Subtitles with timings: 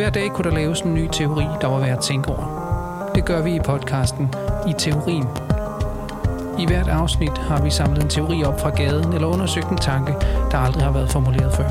[0.00, 3.10] Hver dag kunne der laves en ny teori, der var værd at tænke over.
[3.14, 4.34] Det gør vi i podcasten
[4.68, 5.26] I Teorien.
[6.58, 10.12] I hvert afsnit har vi samlet en teori op fra gaden eller undersøgt en tanke,
[10.50, 11.68] der aldrig har været formuleret før.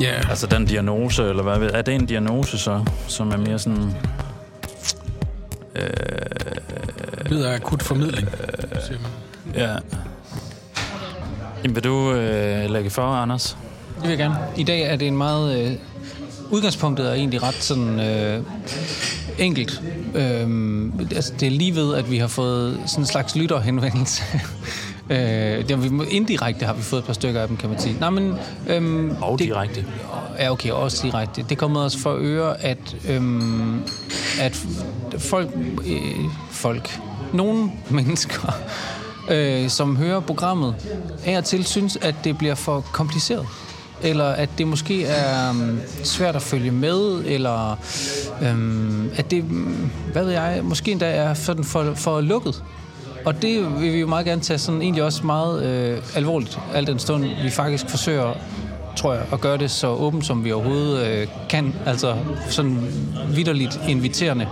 [0.00, 3.58] Ja, Altså den diagnose, eller hvad ved Er det en diagnose så, som er mere
[3.58, 3.94] sådan...
[5.74, 6.14] Øh,
[7.24, 8.43] det lyder akut formidling, man.
[9.56, 9.76] Ja.
[11.64, 13.56] Jamen, vil du øh, lægge for, Anders?
[13.94, 14.36] Det vil jeg gerne.
[14.56, 15.58] I dag er det en meget...
[15.58, 15.72] Øh,
[16.50, 18.00] udgangspunktet er egentlig ret sådan...
[18.00, 18.42] Øh,
[19.38, 19.82] enkelt.
[20.14, 24.22] Øhm, altså, det er lige ved, at vi har fået sådan en slags lytterhenvendelse.
[25.10, 27.78] øh, det har vi, indirekte har vi fået et par stykker af dem, kan man
[27.78, 27.96] sige.
[28.00, 28.34] Nej, men,
[28.66, 29.86] øhm, Og det, direkte.
[30.38, 31.44] Ja, okay, også direkte.
[31.48, 33.82] Det kommer os for øre, at, øhm,
[34.40, 34.66] at
[35.18, 35.48] folk,
[35.86, 37.00] øh, folk,
[37.32, 38.54] nogle mennesker,
[39.30, 40.74] øh, som hører programmet,
[41.24, 43.46] af og til synes, at det bliver for kompliceret.
[44.02, 47.78] Eller at det måske er um, svært at følge med, eller
[48.42, 52.64] øhm, at det, mm, hvad ved jeg, måske endda er sådan for, for lukket.
[53.24, 56.86] Og det vil vi jo meget gerne tage sådan egentlig også meget øh, alvorligt, al
[56.86, 58.34] den stund vi faktisk forsøger
[58.96, 61.74] tror jeg, at gøre det så åbent, som vi overhovedet øh, kan.
[61.86, 62.16] Altså
[62.48, 62.78] sådan
[63.30, 64.48] vidderligt inviterende.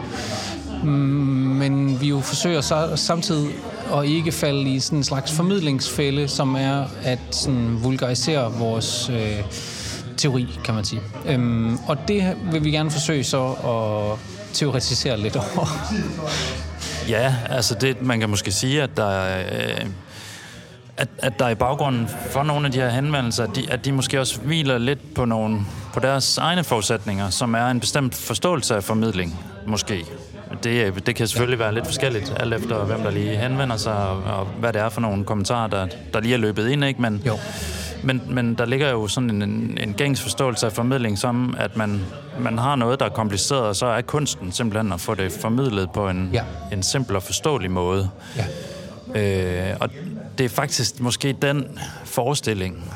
[0.85, 3.51] Men vi jo forsøger så, samtidig
[3.91, 9.43] og ikke falde i sådan en slags formidlingsfælde, som er at sådan vulgarisere vores øh,
[10.17, 11.01] teori, kan man sige.
[11.27, 14.19] Øhm, og det vil vi gerne forsøge så at
[14.53, 15.69] teoretisere lidt over.
[17.09, 19.81] Ja, altså det, man kan måske sige, at der er...
[19.81, 19.87] Øh,
[20.97, 23.93] at, at der i baggrunden for nogle af de her henvendelser, at de, at de
[23.93, 25.61] måske også hviler lidt på, nogle,
[25.95, 30.05] på deres egne forudsætninger, som er en bestemt forståelse af formidling, måske.
[30.65, 34.23] Det, det kan selvfølgelig være lidt forskelligt, alt efter hvem der lige henvender sig, og,
[34.25, 37.03] og hvad det er for nogle kommentarer, der, der lige er løbet ind, ikke?
[37.03, 37.39] Men, Jo.
[38.03, 41.77] men, men der ligger jo sådan en, en, en gængs forståelse af formidling, som at
[41.77, 42.01] man,
[42.41, 45.91] man har noget, der er kompliceret, og så er kunsten simpelthen at få det formidlet
[45.91, 46.43] på en, Ja.
[46.73, 48.09] en simpel og forståelig måde.
[48.37, 48.45] Ja.
[49.71, 49.91] Øh, og
[50.39, 52.93] det er faktisk måske den forestilling,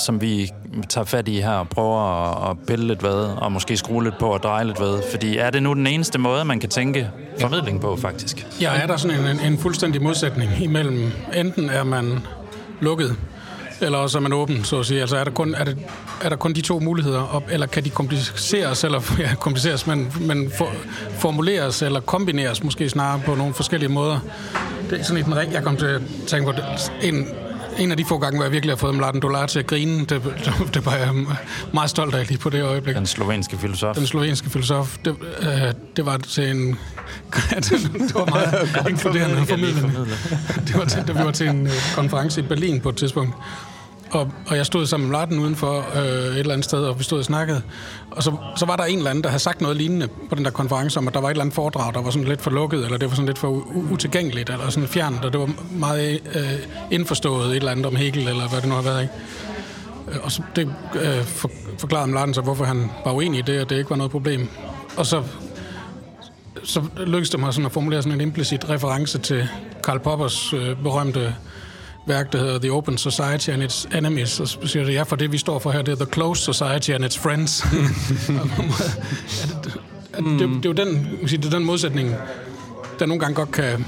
[0.00, 0.50] som vi
[0.88, 4.18] tager fat i her og prøver at, at pille lidt ved, og måske skrue lidt
[4.18, 5.02] på og dreje lidt ved.
[5.10, 8.46] Fordi er det nu den eneste måde, man kan tænke formidling på, faktisk?
[8.60, 12.18] Ja, er der sådan en, en fuldstændig modsætning imellem, enten er man
[12.80, 13.16] lukket,
[13.80, 15.00] eller også er man åben, så at sige.
[15.00, 15.78] Altså er der kun, er det,
[16.22, 20.12] er der kun de to muligheder, op, eller kan de kompliceres, eller ja, kompliceres, men,
[20.20, 20.72] men for,
[21.10, 24.18] formuleres eller kombineres måske snarere på nogle forskellige måder?
[24.90, 26.58] Det er sådan et, jeg kom til at tænke på.
[27.02, 27.28] En,
[27.78, 29.98] en af de få gange, hvor jeg virkelig har fået Mladen Dolar til at grine,
[29.98, 31.08] det, det, det var jeg
[31.72, 33.96] meget stolt af lige på det øjeblik Den slovenske filosof.
[33.96, 35.46] den slovenske filosof, det, øh,
[35.96, 36.66] det var til en...
[37.50, 40.06] det var meget inkluderende formidlende.
[40.66, 43.34] Det var til, da vi var til en øh, konference i Berlin på et tidspunkt.
[44.10, 47.04] Og, og jeg stod sammen med Martin udenfor øh, et eller andet sted, og vi
[47.04, 47.62] stod og snakkede.
[48.10, 50.44] Og så, så var der en eller anden, der havde sagt noget lignende på den
[50.44, 52.50] der konference, om at der var et eller andet foredrag, der var sådan lidt for
[52.50, 56.20] lukket, eller det var sådan lidt for utilgængeligt, eller sådan fjernt, og det var meget
[56.34, 56.42] øh,
[56.90, 59.14] indforstået et eller andet om Hegel, eller hvad det nu har været, ikke?
[60.12, 63.60] Øh, og så det øh, for, forklarede Martin så, hvorfor han var uenig i det,
[63.60, 64.48] og det ikke var noget problem.
[64.96, 65.22] Og så,
[66.64, 69.48] så lykkedes det mig sådan at formulere sådan en implicit reference til
[69.84, 71.34] Karl Poppers øh, berømte
[72.10, 74.40] værk, der hedder The Open Society and Its Enemies.
[74.40, 76.54] Og så siger det, ja, for det vi står for her, det er The Closed
[76.54, 77.64] Society and Its Friends.
[80.16, 82.14] Det, det, det, er jo den, det er den modsætning,
[82.98, 83.86] der nogle gange godt kan...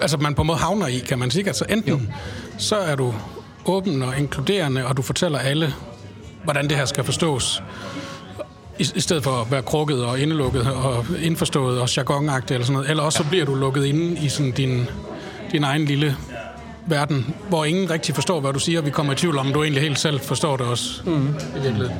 [0.00, 1.46] Altså, man på en måde havner i, kan man sige.
[1.46, 2.00] Altså, enten jo.
[2.58, 3.14] så er du
[3.66, 5.74] åben og inkluderende, og du fortæller alle,
[6.44, 7.62] hvordan det her skal forstås.
[8.78, 12.74] I, I stedet for at være krukket og indelukket og indforstået og jargonagtigt eller sådan
[12.74, 12.90] noget.
[12.90, 14.86] Eller også så bliver du lukket inde i sådan din,
[15.52, 16.16] din egen lille
[16.86, 18.80] verden, hvor ingen rigtig forstår, hvad du siger.
[18.80, 21.02] Vi kommer i tvivl om, du egentlig helt selv forstår det også.
[21.04, 21.28] Mm.
[21.28, 21.92] I virkeligheden.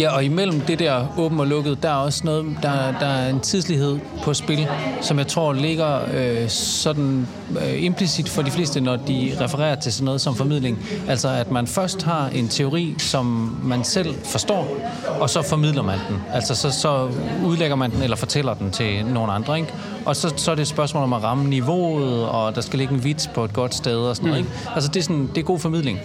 [0.00, 3.30] Ja, og imellem det der åben og lukket, der er også noget, der, der er
[3.30, 4.68] en tidslighed på spil,
[5.00, 7.28] som jeg tror ligger øh, sådan
[7.62, 10.78] øh, implicit for de fleste, når de refererer til sådan noget som formidling.
[11.08, 14.76] Altså at man først har en teori, som man selv forstår,
[15.20, 16.16] og så formidler man den.
[16.32, 17.08] Altså så, så
[17.44, 19.72] udlægger man den eller fortæller den til nogle andre, ikke?
[20.08, 22.94] Og så, så er det et spørgsmål om at ramme niveauet, og der skal ligge
[22.94, 24.52] en vits på et godt sted og sådan noget, ikke?
[24.74, 25.98] Altså det er, sådan, det er god formidling.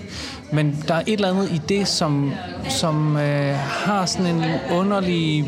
[0.51, 2.33] Men der er et eller andet i det, som,
[2.69, 5.45] som øh, har sådan en underlig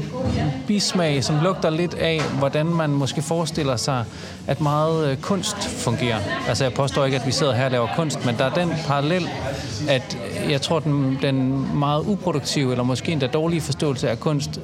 [0.67, 4.05] bismag, som lugter lidt af, hvordan man måske forestiller sig,
[4.47, 6.19] at meget øh, kunst fungerer.
[6.47, 8.73] Altså jeg påstår ikke, at vi sidder her og laver kunst, men der er den
[8.87, 9.29] parallel,
[9.87, 10.17] at
[10.49, 14.59] jeg tror, den, den meget uproduktive, eller måske endda dårlige forståelse af kunst,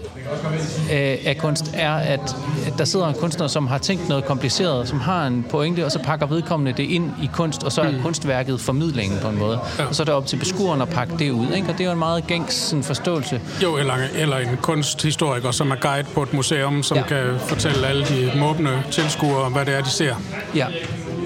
[0.91, 2.35] øh, af kunst er, at,
[2.67, 5.91] at der sidder en kunstner, som har tænkt noget kompliceret, som har en pointe, og
[5.91, 8.01] så pakker vedkommende det ind i kunst, og så er mm.
[8.01, 9.59] kunstværket formidlingen på en måde.
[9.79, 9.85] Ja.
[9.85, 11.47] Og så er det op til beskueren at pakke det ud.
[11.55, 11.67] Ikke?
[11.67, 13.41] Og det er jo en meget gængs sådan, forståelse.
[13.63, 17.03] Jo, eller, eller en kunsthistoriker, som er guide på et museum, som ja.
[17.03, 20.15] kan fortælle alle de måbne tilskuere, hvad det er, de ser.
[20.55, 20.67] Ja,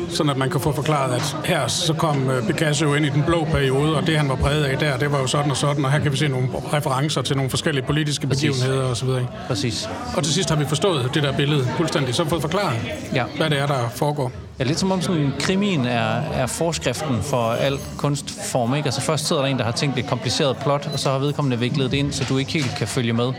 [0.10, 3.24] sådan at man kan få forklaret, at her så kom øh, Picasso ind i den
[3.24, 5.86] blå periode, og det han var præget af der, det var jo sådan og sådan,
[5.86, 8.42] og her kan vi se nogle referencer til nogle forskellige politiske Præcis.
[8.42, 9.10] begivenheder osv.
[9.48, 9.90] Præcis.
[10.18, 12.80] Og til sidst har vi forstået det der billede fuldstændig, så fået forklaret,
[13.14, 13.24] ja.
[13.38, 14.32] hvad det er, der foregår.
[14.60, 18.76] Ja, lidt som om sådan, krimien er, er forskriften for al kunstform.
[18.76, 18.88] Ikke?
[18.88, 21.60] Altså først sidder der en, der har tænkt et kompliceret plot, og så har vedkommende
[21.60, 23.34] viklet det ind, så du ikke helt kan følge med.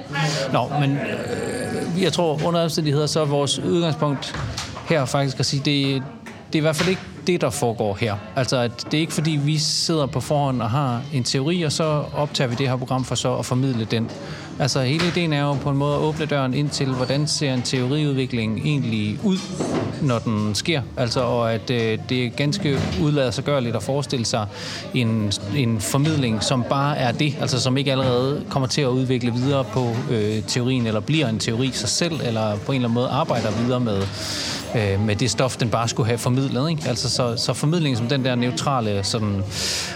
[0.52, 4.34] Nå, men øh, jeg tror under omstændigheder, så er vores udgangspunkt
[4.88, 6.02] her faktisk at sige, det,
[6.46, 8.16] det er i hvert fald ikke det, der foregår her.
[8.36, 11.72] Altså, at det er ikke fordi, vi sidder på forhånd og har en teori, og
[11.72, 14.10] så optager vi det her program for så at formidle den.
[14.58, 17.54] Altså, hele ideen er jo på en måde at åbne døren ind til, hvordan ser
[17.54, 19.38] en teoriudvikling egentlig ud,
[20.02, 20.82] når den sker.
[20.96, 24.46] Altså, og at øh, det er ganske udlader sig gørligt at forestille sig
[24.94, 29.32] en, en formidling, som bare er det, altså som ikke allerede kommer til at udvikle
[29.32, 32.94] videre på øh, teorien, eller bliver en teori sig selv, eller på en eller anden
[32.94, 34.02] måde arbejder videre med
[34.76, 36.70] øh, med det stof, den bare skulle have formidlet.
[36.70, 36.82] Ikke?
[36.88, 39.42] Altså, så, så formidlingen som den der neutrale sådan,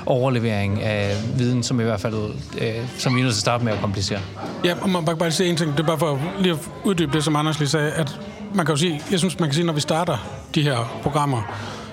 [0.06, 2.14] overlevering af viden, som i hvert fald,
[2.60, 4.20] øh, som vi er nødt til at starte med at komplicere.
[4.64, 5.72] Ja, og man kan bare sige en ting.
[5.72, 8.20] Det er bare for lige at uddybe det, som Anders lige sagde, at
[8.54, 10.16] man kan jo sige, jeg synes, man kan sige, når vi starter
[10.54, 11.42] de her programmer,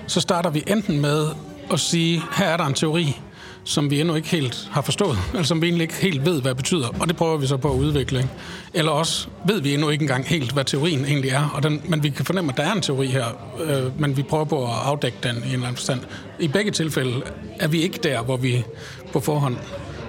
[0.06, 1.26] så starter vi enten med
[1.72, 3.20] at sige, her er der en teori,
[3.64, 6.40] som vi endnu ikke helt har forstået, eller altså som vi egentlig ikke helt ved,
[6.40, 8.18] hvad det betyder, og det prøver vi så på at udvikle.
[8.18, 8.30] Ikke?
[8.74, 12.02] Eller også ved vi endnu ikke engang helt, hvad teorien egentlig er, og den, men
[12.02, 13.24] vi kan fornemme, at der er en teori her,
[13.64, 16.00] øh, men vi prøver på at afdække den i en eller anden forstand.
[16.38, 17.22] I begge tilfælde
[17.58, 18.64] er vi ikke der, hvor vi
[19.12, 19.56] på forhånd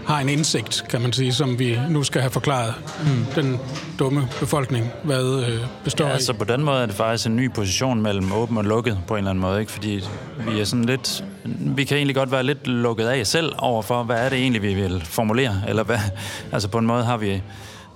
[0.09, 2.73] har en indsigt, kan man sige, som vi nu skal have forklaret
[3.03, 3.25] mm.
[3.35, 3.59] den
[3.99, 6.13] dumme befolkning, hvad øh, består ja, i.
[6.13, 9.13] Altså på den måde er det faktisk en ny position mellem åben og lukket på
[9.13, 9.71] en eller anden måde, ikke?
[9.71, 10.03] fordi
[10.51, 14.25] vi er sådan lidt, vi kan egentlig godt være lidt lukket af selv overfor, hvad
[14.25, 15.99] er det egentlig, vi vil formulere, eller hvad,
[16.53, 17.41] altså på en måde har vi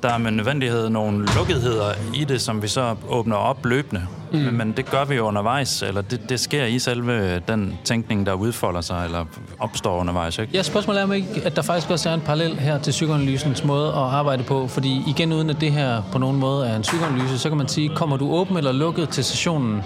[0.04, 4.08] der er med nødvendighed nogle lukketheder i det, som vi så åbner op løbende.
[4.34, 4.40] Mm.
[4.40, 8.26] Men, men det gør vi jo undervejs, eller det, det sker i selve den tænkning,
[8.26, 9.26] der udfolder sig, eller
[9.60, 10.38] opstår undervejs.
[10.38, 10.54] Ikke?
[10.54, 13.64] Ja, spørgsmålet er om ikke, at der faktisk også er en parallel her til psykoanalysens
[13.64, 16.82] måde at arbejde på, fordi igen uden at det her på nogen måde er en
[16.82, 19.82] psykoanalyse, så kan man sige, kommer du åben eller lukket til sessionen?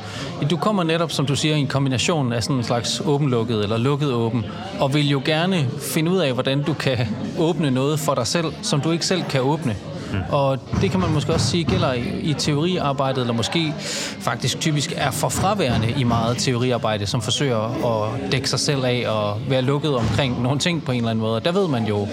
[0.50, 3.78] Du kommer netop, som du siger, i en kombination af sådan en slags åben-lukket eller
[3.78, 4.46] lukket-åben,
[4.80, 6.98] og vil jo gerne finde ud af, hvordan du kan
[7.40, 9.76] åbne noget for dig selv, som du ikke selv kan åbne.
[10.14, 10.20] Mm.
[10.30, 13.74] Og det kan man måske også sige gælder i, i teoriarbejdet, eller måske
[14.20, 19.06] faktisk typisk er for fraværende i meget teoriarbejde, som forsøger at dække sig selv af
[19.08, 21.42] og være lukket omkring nogle ting på en eller anden måde.
[21.42, 22.08] Der ved man jo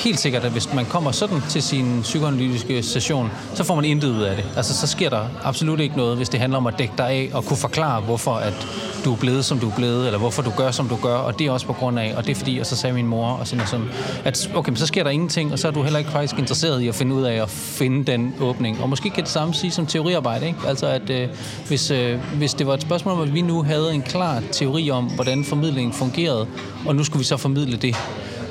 [0.00, 4.08] helt sikkert, at hvis man kommer sådan til sin psykoanalytiske session, så får man intet
[4.08, 4.44] ud af det.
[4.56, 7.30] Altså, så sker der absolut ikke noget, hvis det handler om at dække dig af
[7.32, 8.66] og kunne forklare, hvorfor at
[9.04, 11.38] du er blevet, som du er blevet, eller hvorfor du gør, som du gør, og
[11.38, 13.26] det er også på grund af, og det er fordi, og så sagde min mor,
[13.26, 13.86] og sådan, og sådan
[14.24, 16.80] at okay, men så sker der ingenting, og så er du heller ikke faktisk interesseret
[16.80, 18.82] i at finde ud af at finde den åbning.
[18.82, 20.58] Og måske kan det samme sige som teoriarbejde, ikke?
[20.66, 21.28] Altså, at øh,
[21.68, 24.90] hvis, øh, hvis det var et spørgsmål om, at vi nu havde en klar teori
[24.90, 26.46] om, hvordan formidlingen fungerede,
[26.86, 27.96] og nu skulle vi så formidle det,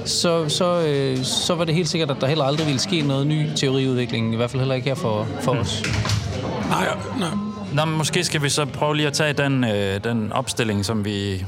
[0.10, 3.28] så, så, øh, så var det helt sikkert, at der heller aldrig ville ske noget
[3.28, 5.60] ny teoriudvikling, i hvert fald heller ikke her for, for mm.
[5.60, 5.84] os.
[6.70, 6.88] Nej,
[7.20, 7.30] nej.
[7.74, 11.06] Nå, men måske skal vi så prøve lige at tage den, øh, den opstilling, som
[11.06, 11.46] vi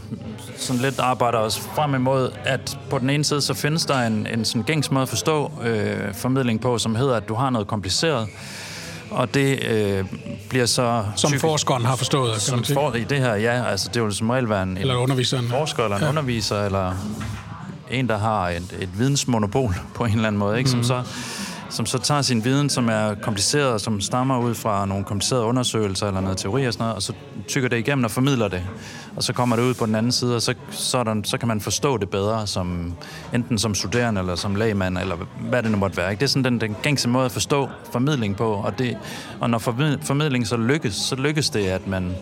[0.57, 4.27] sådan lidt arbejder os frem imod, at på den ene side, så findes der en,
[4.33, 7.67] en sådan gængs måde at forstå øh, formidling på, som hedder, at du har noget
[7.67, 8.27] kompliceret,
[9.11, 10.05] og det øh,
[10.49, 11.03] bliver så...
[11.15, 12.63] Som typisk, forskeren har forstået, kan som.
[12.63, 13.65] For, I det her, ja.
[13.65, 15.47] Altså, det vil som regel være en, eller underviseren.
[15.47, 16.09] forsker eller en ja.
[16.09, 16.93] underviser, eller
[17.91, 20.67] en, der har et, et vidensmonopol på en eller anden måde, ikke?
[20.75, 20.83] Mm.
[20.83, 21.05] som mhm.
[21.05, 21.13] så
[21.71, 26.07] som så tager sin viden, som er kompliceret, som stammer ud fra nogle komplicerede undersøgelser
[26.07, 27.13] eller noget teori og sådan noget, og så
[27.47, 28.63] tykker det igennem og formidler det.
[29.15, 31.37] Og så kommer det ud på den anden side, og så, så, er der, så
[31.37, 32.93] kan man forstå det bedre, som,
[33.33, 35.15] enten som studerende eller som lægmand, eller
[35.49, 36.11] hvad det nu måtte være.
[36.11, 36.19] Ikke?
[36.19, 38.97] Det er sådan den, den gængse måde at forstå formidling på, og, det,
[39.39, 39.57] og når
[40.01, 42.15] formidling så lykkes, så lykkes det, at man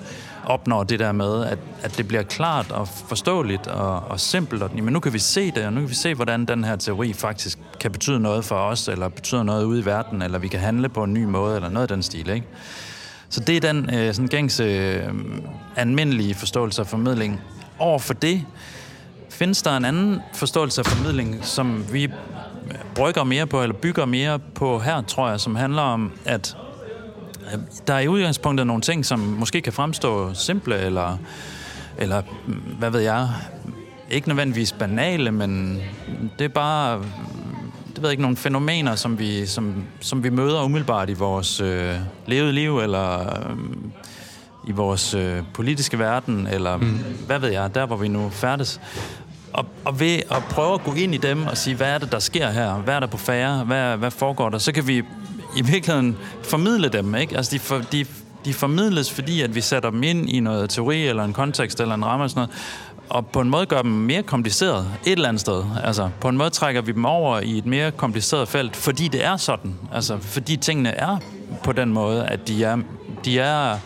[0.49, 4.63] opnår det der med, at, at det bliver klart og forståeligt og, og simpelt.
[4.63, 6.75] Og, men nu kan vi se det, og nu kan vi se, hvordan den her
[6.75, 10.47] teori faktisk kan betyde noget for os, eller betyder noget ude i verden, eller vi
[10.47, 12.29] kan handle på en ny måde, eller noget af den stil.
[12.29, 12.47] Ikke?
[13.29, 15.03] Så det er den øh, sådan gængse øh,
[15.75, 17.41] almindelige forståelse af formidling.
[17.79, 18.45] Over for det
[19.29, 22.11] findes der en anden forståelse af formidling, som vi øh,
[22.95, 26.57] brygger mere på, eller bygger mere på her, tror jeg, som handler om, at
[27.87, 31.17] der er i udgangspunktet nogle ting, som måske kan fremstå simple, eller,
[31.97, 32.21] eller
[32.79, 33.29] hvad ved jeg,
[34.11, 35.81] ikke nødvendigvis banale, men
[36.39, 37.01] det er bare
[37.99, 41.61] det ved jeg ikke, nogle fænomener, som vi, som, som vi møder umiddelbart i vores
[41.61, 43.57] øh, levede liv, eller øh,
[44.67, 46.99] i vores øh, politiske verden, eller mm.
[47.25, 48.81] hvad ved jeg, der hvor vi nu færdes.
[49.53, 52.11] Og, og ved at prøve at gå ind i dem og sige, hvad er det,
[52.11, 52.73] der sker her?
[52.73, 53.63] Hvad er der på færre?
[53.63, 54.57] Hvad, hvad foregår der?
[54.57, 55.03] Så kan vi
[55.57, 57.37] i virkeligheden formidle dem, ikke?
[57.37, 58.05] Altså, de, for, de,
[58.45, 61.95] de formidles, fordi at vi sætter dem ind i noget teori, eller en kontekst, eller
[61.95, 62.55] en ramme, eller sådan noget,
[63.09, 65.63] og på en måde gør dem mere kompliceret et eller andet sted.
[65.83, 69.25] Altså, på en måde trækker vi dem over i et mere kompliceret felt, fordi det
[69.25, 69.75] er sådan.
[69.93, 71.17] Altså, fordi tingene er
[71.63, 72.77] på den måde, at de er,
[73.25, 73.77] de er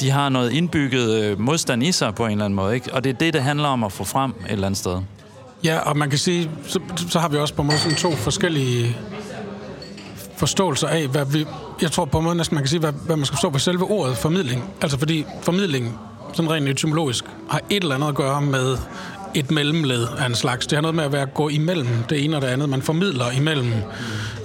[0.00, 2.94] de har noget indbygget øh, modstand i sig på en eller anden måde, ikke?
[2.94, 5.00] Og det er det, det handler om at få frem et eller andet sted.
[5.64, 8.96] Ja, og man kan sige, så, så har vi også på måde sådan to forskellige
[10.40, 11.46] forståelser af, hvad vi,
[11.82, 13.60] jeg tror på en måde næsten, man kan sige, hvad, hvad man skal forstå ved
[13.60, 14.64] selve ordet formidling.
[14.80, 15.98] Altså fordi formidling
[16.32, 18.76] sådan rent etymologisk, har et eller andet at gøre med
[19.34, 20.66] et mellemled af en slags.
[20.66, 22.68] Det har noget med at være gå imellem det ene og det andet.
[22.68, 23.72] Man formidler imellem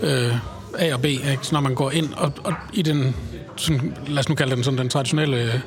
[0.01, 0.35] øh,
[0.79, 1.39] A og B, ikke?
[1.41, 3.15] Så når man går ind og, og i den,
[3.55, 5.59] sådan, lad os nu kalde den sådan den traditionelle øh,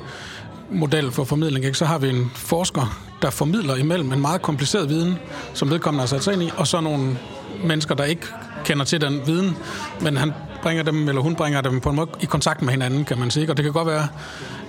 [0.71, 1.77] model for formidling, ikke?
[1.77, 5.15] så har vi en forsker, der formidler imellem en meget kompliceret viden,
[5.53, 7.17] som vedkommende har sat sig ind i, og så nogle
[7.63, 8.27] mennesker, der ikke
[8.65, 9.57] kender til den viden,
[10.01, 13.05] men han bringer dem, eller hun bringer dem på en måde i kontakt med hinanden,
[13.05, 13.49] kan man sige.
[13.49, 14.07] Og det kan godt være,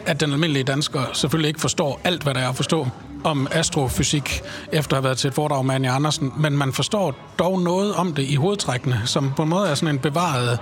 [0.07, 2.89] at den almindelige dansker selvfølgelig ikke forstår alt, hvad der er at forstå
[3.25, 4.43] om astrofysik,
[4.73, 7.95] efter at have været til et foredrag med Anja Andersen, men man forstår dog noget
[7.95, 10.59] om det i hovedtrækkene, som på en måde er sådan en bevaret,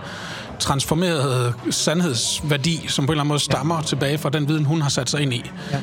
[0.59, 3.83] transformeret sandhedsværdi, som på en eller anden måde stammer ja.
[3.83, 5.51] tilbage fra den viden, hun har sat sig ind i.
[5.73, 5.81] Ja.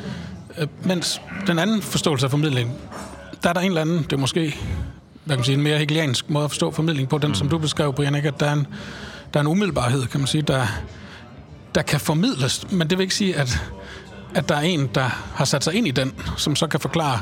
[0.58, 2.72] Øh, mens den anden forståelse af formidling,
[3.42, 4.56] der er der en eller anden, det er måske
[5.26, 7.34] hvad kan man sige, en mere hegeliansk måde at forstå formidling på, den mm.
[7.34, 8.28] som du beskrev, Brian, ikke?
[8.28, 8.66] at der er, en,
[9.34, 10.66] der er en umiddelbarhed, kan man sige, der,
[11.74, 13.60] der kan formidles, men det vil ikke sige, at,
[14.34, 17.20] at der er en, der har sat sig ind i den, som så kan forklare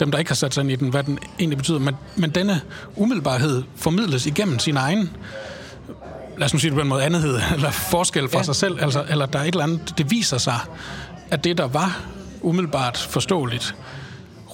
[0.00, 1.78] dem, der ikke har sat sig ind i den, hvad den egentlig betyder.
[1.78, 2.60] Men, men denne
[2.96, 5.10] umiddelbarhed formidles igennem sin egen
[6.38, 8.44] lad os nu sige det på en måde, andethed, eller forskel fra ja.
[8.44, 10.58] sig selv, altså, eller der er et eller andet, det viser sig,
[11.30, 12.00] at det, der var
[12.40, 13.74] umiddelbart forståeligt,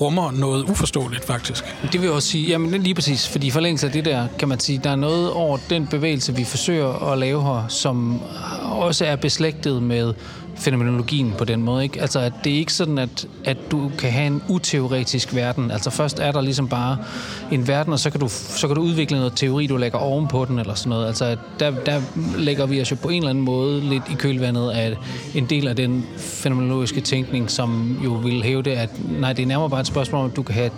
[0.00, 1.64] rummer noget uforståeligt, faktisk.
[1.82, 4.48] Det vil jeg også sige, jamen lige præcis, fordi i forlængelse af det der, kan
[4.48, 8.20] man sige, der er noget over den bevægelse, vi forsøger at lave her, som
[8.62, 10.14] også er beslægtet med
[10.58, 11.82] fænomenologien på den måde.
[11.82, 12.00] Ikke?
[12.00, 15.70] Altså, at det er ikke sådan, at, at du kan have en uteoretisk verden.
[15.70, 16.98] Altså, først er der ligesom bare
[17.52, 20.44] en verden, og så kan du, så kan du udvikle noget teori, du lægger ovenpå
[20.44, 21.06] den, eller sådan noget.
[21.06, 22.00] Altså, der, der
[22.38, 24.96] lægger vi os jo på en eller anden måde lidt i kølvandet af
[25.34, 29.46] en del af den fænomenologiske tænkning, som jo vil hæve det, at nej, det er
[29.46, 30.70] nærmere bare et spørgsmål om, at du kan have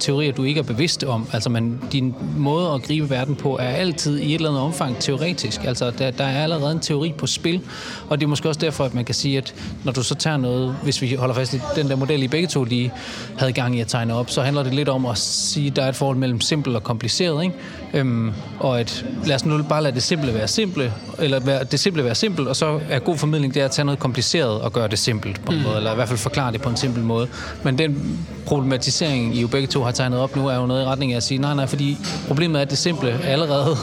[0.00, 1.26] teorier, du ikke er bevidst om.
[1.32, 4.98] Altså, man, din måde at gribe verden på er altid i et eller andet omfang
[4.98, 5.64] teoretisk.
[5.64, 7.60] Altså, der, der er allerede en teori på spil,
[8.08, 10.36] og det er måske også derfor, at man kan sige, at når du så tager
[10.36, 12.92] noget, hvis vi holder fast i den der model, I begge to lige
[13.38, 15.82] havde gang i at tegne op, så handler det lidt om at sige, at der
[15.82, 17.54] er et forhold mellem simpelt og kompliceret, ikke?
[17.94, 21.80] Øhm, og at lad os nu bare lade det simple være simple, eller være, det
[21.80, 24.72] simple være simpelt, og så er god formidling det er at tage noget kompliceret og
[24.72, 25.64] gøre det simpelt på en mm.
[25.64, 27.28] måde, eller i hvert fald forklare det på en simpel måde.
[27.62, 30.84] Men den problematisering, I jo begge to har tegnet op nu, er jo noget i
[30.84, 31.96] retning af at sige, nej, nej, fordi
[32.26, 33.76] problemet er, at det simple allerede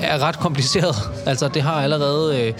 [0.00, 0.96] er ret kompliceret.
[1.26, 2.42] Altså, det har allerede...
[2.42, 2.54] Øh,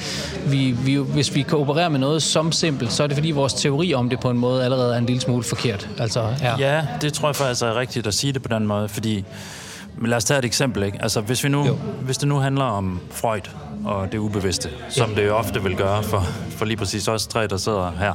[0.46, 3.54] vi, vi, hvis vi kan operere med noget som simpelt, så er det fordi vores
[3.54, 5.88] teori om det på en måde allerede er en lille smule forkert.
[5.98, 6.56] Altså, ja.
[6.58, 9.24] ja, det tror jeg faktisk er rigtigt at sige det på den måde, fordi
[10.00, 10.98] men lad os tage et eksempel, ikke?
[11.02, 13.50] Altså, hvis, vi nu, hvis det nu handler om Freud
[13.84, 15.20] og det ubevidste, som ja.
[15.20, 18.14] det jo ofte vil gøre for, for lige præcis os tre, der sidder her.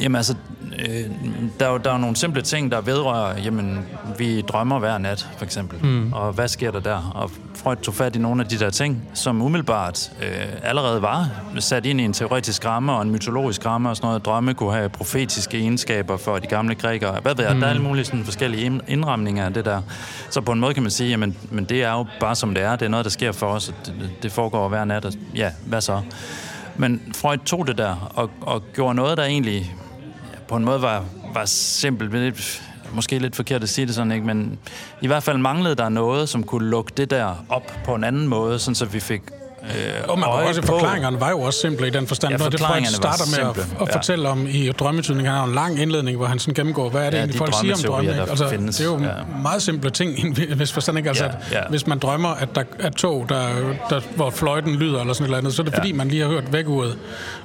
[0.00, 0.34] Jamen altså,
[0.78, 1.10] øh,
[1.58, 3.86] der, er jo, der er nogle simple ting, der vedrører, jamen,
[4.18, 5.84] vi drømmer hver nat, for eksempel.
[5.86, 6.12] Mm.
[6.12, 7.12] Og hvad sker der der?
[7.14, 10.28] Og Freud tog fat i nogle af de der ting, som umiddelbart øh,
[10.62, 14.24] allerede var sat ind i en teoretisk ramme og en mytologisk ramme og sådan noget.
[14.24, 17.20] Drømme kunne have profetiske egenskaber for de gamle grækere.
[17.22, 17.54] Hvad ved jeg?
[17.54, 17.60] Mm.
[17.60, 19.82] Der er alle mulige sådan, forskellige indramninger af det der.
[20.30, 22.62] Så på en måde kan man sige, jamen, men det er jo bare som det
[22.62, 22.76] er.
[22.76, 23.74] Det er noget, der sker for os.
[23.86, 25.04] Det, det foregår hver nat.
[25.04, 26.00] Og, ja, hvad så?
[26.76, 29.74] Men Freud tog det der og, og gjorde noget, der egentlig
[30.48, 32.62] på en måde var, var simpelt, men lidt,
[32.92, 34.26] måske lidt forkert at sige det sådan, ikke?
[34.26, 34.58] men
[35.00, 38.28] i hvert fald manglede der noget, som kunne lukke det der op på en anden
[38.28, 39.22] måde, sådan så vi fik
[39.62, 42.32] Øh, og man også, forklaringerne var jo også simple i den forstand.
[42.32, 43.96] Ja, det Freud starter med at, at ja.
[43.96, 45.28] fortælle om i drømmetydning.
[45.28, 47.54] Han har en lang indledning, hvor han sådan gennemgår, hvad er det ja, egentlig, folk
[47.60, 48.10] siger om drømme.
[48.10, 48.20] Ikke?
[48.20, 48.76] Altså, findes.
[48.76, 49.08] det er jo ja.
[49.42, 51.08] meget simple ting, hvis forstand ikke.
[51.08, 51.58] Altså, ja, ja.
[51.58, 53.48] At, hvis man drømmer, at der er tog, der,
[53.90, 55.78] der, hvor fløjten lyder, eller sådan et eller andet, så er det ja.
[55.78, 56.98] fordi, man lige har hørt vækkeuret.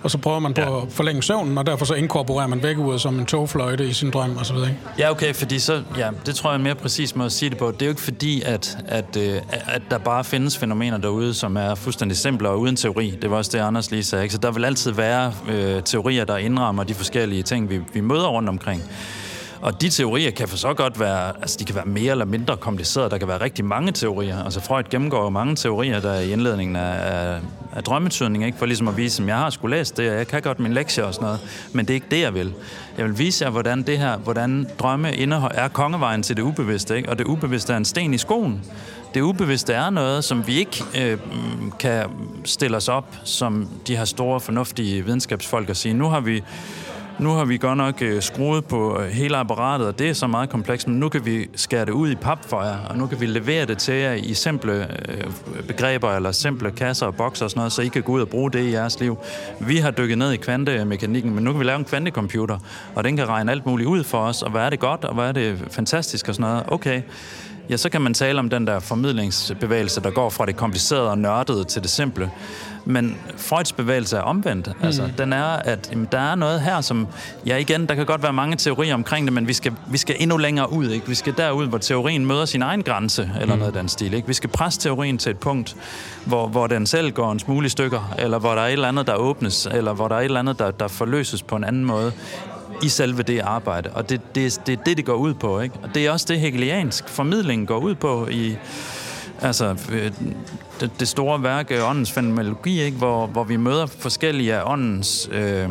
[0.03, 0.81] Og så prøver man på ja.
[0.81, 4.37] at forlænge søvnen, og derfor så inkorporerer man vækkeuret som en togfløjte i sin drøm,
[4.37, 4.69] og så videre.
[4.69, 4.81] Ikke?
[4.99, 7.49] Ja, okay, fordi så, ja, det tror jeg er en mere præcis måde at sige
[7.49, 7.71] det på.
[7.71, 11.33] Det er jo ikke fordi, at, at, at, øh, at der bare findes fænomener derude,
[11.33, 13.17] som er fuldstændig simple og uden teori.
[13.21, 14.23] Det var også det, Anders lige sagde.
[14.23, 14.33] Ikke?
[14.33, 18.27] Så der vil altid være øh, teorier, der indrammer de forskellige ting, vi, vi møder
[18.27, 18.81] rundt omkring.
[19.63, 22.57] Og de teorier kan for så godt være, altså de kan være mere eller mindre
[22.57, 23.09] komplicerede.
[23.09, 24.43] Der kan være rigtig mange teorier.
[24.43, 27.39] Altså Freud gennemgår mange teorier, der er i indledningen af, af,
[27.75, 28.57] af drømmetydning, ikke?
[28.57, 30.73] for ligesom at vise, at jeg har skulle læst det, og jeg kan godt min
[30.73, 31.39] lektier og sådan noget.
[31.73, 32.53] Men det er ikke det, jeg vil.
[32.97, 35.09] Jeg vil vise jer, hvordan det her, hvordan drømme
[35.53, 37.09] er kongevejen til det ubevidste, ikke?
[37.09, 38.61] og det ubevidste er en sten i skoen
[39.13, 41.17] det ubevidste er noget, som vi ikke øh,
[41.79, 42.09] kan
[42.45, 46.43] stille os op som de her store, fornuftige videnskabsfolk og sige, nu har vi
[47.19, 50.27] nu har vi godt nok øh, skruet på øh, hele apparatet, og det er så
[50.27, 53.07] meget komplekst, men nu kan vi skære det ud i pap for jer, og nu
[53.07, 55.23] kan vi levere det til jer i simple øh,
[55.67, 58.29] begreber, eller simple kasser og bokser og sådan noget, så I kan gå ud og
[58.29, 59.17] bruge det i jeres liv.
[59.59, 62.57] Vi har dykket ned i kvantemekanikken, men nu kan vi lave en kvantecomputer,
[62.95, 65.13] og den kan regne alt muligt ud for os, og hvad er det godt, og
[65.13, 66.63] hvad er det fantastisk og sådan noget.
[66.67, 67.01] Okay,
[67.69, 71.17] ja, så kan man tale om den der formidlingsbevægelse, der går fra det komplicerede og
[71.17, 72.31] nørdede til det simple.
[72.85, 74.67] Men Freuds bevægelse er omvendt.
[74.67, 74.85] Mm.
[74.85, 77.07] Altså, den er, at jamen, der er noget her, som...
[77.45, 80.15] Ja, igen, der kan godt være mange teorier omkring det, men vi skal, vi skal
[80.19, 80.89] endnu længere ud.
[80.89, 81.07] Ikke?
[81.07, 83.59] Vi skal derud, hvor teorien møder sin egen grænse, eller mm.
[83.59, 84.13] noget af den stil.
[84.13, 84.27] Ikke?
[84.27, 85.75] Vi skal presse teorien til et punkt,
[86.25, 88.87] hvor, hvor den selv går en smule i stykker, eller hvor der er et eller
[88.87, 91.63] andet, der åbnes, eller hvor der er et eller andet, der, der forløses på en
[91.63, 92.11] anden måde
[92.83, 93.89] i selve det arbejde.
[93.89, 95.59] Og det er det, det, det, det går ud på.
[95.59, 95.75] Ikke?
[95.83, 98.55] Og det er også det, hegeliansk formidling går ud på i
[99.41, 100.11] altså, øh,
[100.79, 102.97] det, det store værk, Åndens fenomenologi, ikke?
[102.97, 105.69] Hvor, hvor vi møder forskellige af åndens øh,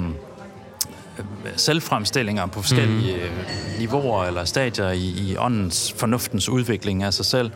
[1.56, 3.78] selvfremstillinger på forskellige mm.
[3.78, 7.50] niveauer eller stadier i, i åndens fornuftens udvikling af sig selv.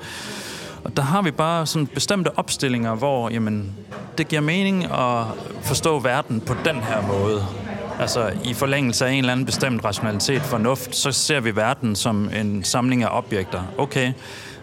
[0.84, 3.74] Og der har vi bare sådan bestemte opstillinger, hvor jamen,
[4.18, 5.24] det giver mening at
[5.62, 7.46] forstå verden på den her måde.
[8.00, 12.30] Altså i forlængelse af en eller anden bestemt rationalitet, fornuft, så ser vi verden som
[12.40, 13.62] en samling af objekter.
[13.78, 14.12] Okay,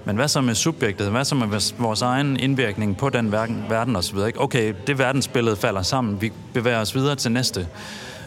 [0.05, 1.11] men hvad så med subjektet?
[1.11, 4.17] Hvad så med vores egen indvirkning på den verden, verden osv.?
[4.37, 6.21] Okay, det verdensbillede falder sammen.
[6.21, 7.67] Vi bevæger os videre til næste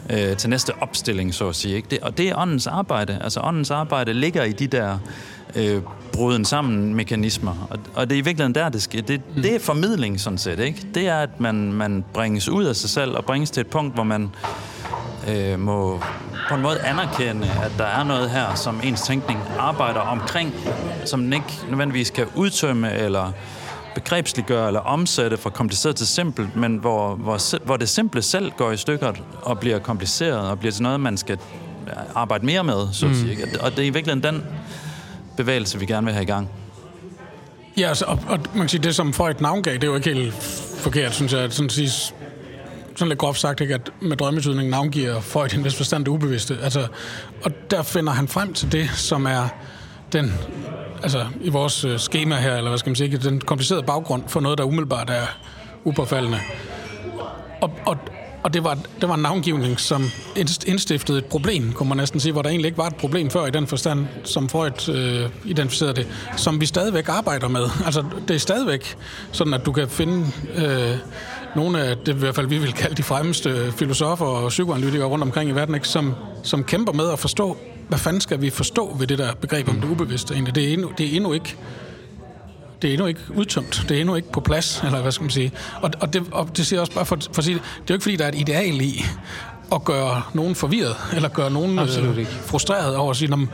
[0.09, 1.75] øh, til næste opstilling, så at sige.
[1.75, 1.87] Ikke?
[1.91, 3.19] Det, og det er åndens arbejde.
[3.23, 4.97] Altså åndens arbejde ligger i de der
[5.55, 5.81] øh,
[6.13, 7.67] bruden sammen mekanismer.
[7.69, 9.01] Og, og det er i virkeligheden der, det sker.
[9.01, 10.59] Det, det er formidling, sådan set.
[10.59, 10.87] Ikke?
[10.93, 13.93] Det er, at man, man bringes ud af sig selv og bringes til et punkt,
[13.93, 14.29] hvor man
[15.27, 16.01] øh, må
[16.49, 20.53] på en måde anerkende, at der er noget her, som ens tænkning arbejder omkring,
[21.05, 23.31] som den ikke nødvendigvis kan udtømme eller
[23.95, 28.71] begrebsliggøre eller omsætte fra kompliceret til simpelt, men hvor, hvor, hvor det simple selv går
[28.71, 31.37] i stykker og bliver kompliceret og bliver til noget, man skal
[32.15, 33.17] arbejde mere med, så at mm.
[33.17, 33.47] sige.
[33.61, 34.43] Og det er i virkeligheden den
[35.37, 36.49] bevægelse, vi gerne vil have i gang.
[37.77, 40.13] Ja, altså, og, og man kan sige, det som Freud navngav, det er jo ikke
[40.13, 40.33] helt
[40.77, 41.53] forkert, synes jeg.
[41.53, 42.13] Sådan sige,
[42.97, 46.57] sådan lidt groft sagt, ikke, at med drømmetydning navngiver Freud en vis forstand det ubevidste.
[46.63, 46.87] Altså,
[47.43, 49.47] og der finder han frem til det, som er
[50.13, 50.33] den,
[51.03, 54.39] altså i vores øh, schema her, eller hvad skal man sige, den komplicerede baggrund for
[54.39, 55.25] noget, der umiddelbart er
[55.83, 56.39] upåfaldende.
[57.61, 57.97] Og, og,
[58.43, 60.03] og det var, det var en navngivning, som
[60.65, 63.45] indstiftede et problem, kunne man næsten sige, hvor der egentlig ikke var et problem før
[63.45, 66.07] i den forstand, som Freud øh, identificerede det,
[66.37, 67.69] som vi stadigvæk arbejder med.
[67.85, 68.95] Altså, det er stadigvæk
[69.31, 70.97] sådan, at du kan finde øh,
[71.55, 75.23] nogle af det, i hvert fald vi vil kalde de fremmeste filosofer og psykoanalytikere rundt
[75.23, 77.57] omkring i verden, ikke, som, som kæmper med at forstå,
[77.87, 80.55] hvad fanden skal vi forstå ved det der begreb om det ubevidste egentlig.
[80.55, 81.57] Det er endnu, det er endnu ikke
[82.81, 83.85] det er endnu ikke udtømt.
[83.89, 85.51] Det er endnu ikke på plads, eller hvad skal man sige.
[85.81, 87.93] Og, og, det, og det siger også bare for, for at sige, det er jo
[87.93, 89.05] ikke fordi, der er et ideal i
[89.71, 93.47] at gøre nogen forvirret, eller gøre nogen øh, frustreret over at sige,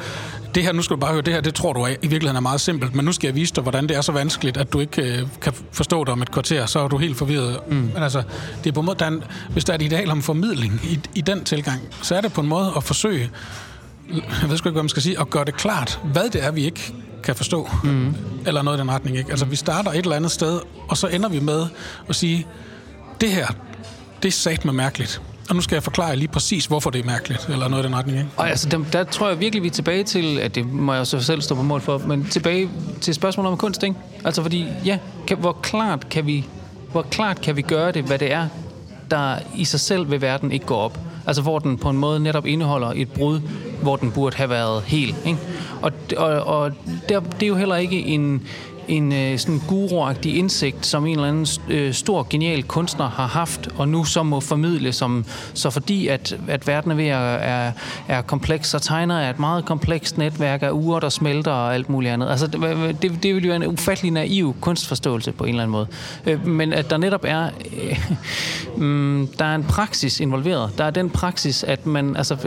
[0.55, 2.35] det her, nu skal du bare høre, det her, det tror du er, i virkeligheden
[2.35, 4.73] er meget simpelt, men nu skal jeg vise dig, hvordan det er så vanskeligt, at
[4.73, 7.59] du ikke øh, kan forstå dig om et kvarter, så er du helt forvirret.
[7.67, 7.75] Mm.
[7.75, 8.23] Men altså,
[8.63, 10.81] det er på en måde, der er en, hvis der er et ideal om formidling
[10.83, 13.31] i, i den tilgang, så er det på en måde at forsøge,
[14.41, 16.51] jeg ved sgu ikke, hvad man skal sige, at gøre det klart, hvad det er,
[16.51, 18.15] vi ikke kan forstå, mm.
[18.45, 19.17] eller noget i den retning.
[19.17, 19.29] Ikke?
[19.29, 21.67] Altså, vi starter et eller andet sted, og så ender vi med
[22.09, 22.47] at sige,
[23.21, 23.47] det her,
[24.23, 25.21] det er sat med mærkeligt.
[25.49, 27.95] Og nu skal jeg forklare lige præcis, hvorfor det er mærkeligt, eller noget i den
[27.95, 28.29] retning, ikke?
[28.37, 31.07] Og altså, der, der tror jeg virkelig, vi er tilbage til, at det må jeg
[31.07, 32.69] så selv stå på mål for, men tilbage
[33.01, 33.95] til spørgsmålet om kunst, ikke?
[34.25, 36.45] Altså, fordi, ja, kan, hvor klart kan vi
[36.93, 38.47] hvor klart kan vi gøre det, hvad det er,
[39.11, 40.99] der i sig selv ved verden ikke går op.
[41.27, 43.39] Altså hvor den på en måde netop indeholder et brud,
[43.81, 45.15] hvor den burde have været helt.
[45.25, 45.39] Ikke?
[45.81, 46.71] Og, og, og
[47.09, 48.47] der, det er jo heller ikke en,
[48.87, 53.69] en øh, sådan guruagtig indsigt, som en eller anden øh, stor, genial kunstner har haft,
[53.77, 57.71] og nu så må formidle, som, så fordi at, at verden er ved at er,
[58.07, 61.89] er kompleks, så tegner jeg et meget komplekst netværk af uger, der smelter og alt
[61.89, 62.29] muligt andet.
[62.29, 62.61] Altså, det,
[63.01, 65.87] det, det vil jo være en ufattelig naiv kunstforståelse på en eller anden måde.
[66.25, 67.49] Øh, men at der netop er,
[67.83, 68.11] øh,
[68.83, 70.77] mm, der er en praksis involveret.
[70.77, 72.37] Der er den praksis, at man, altså,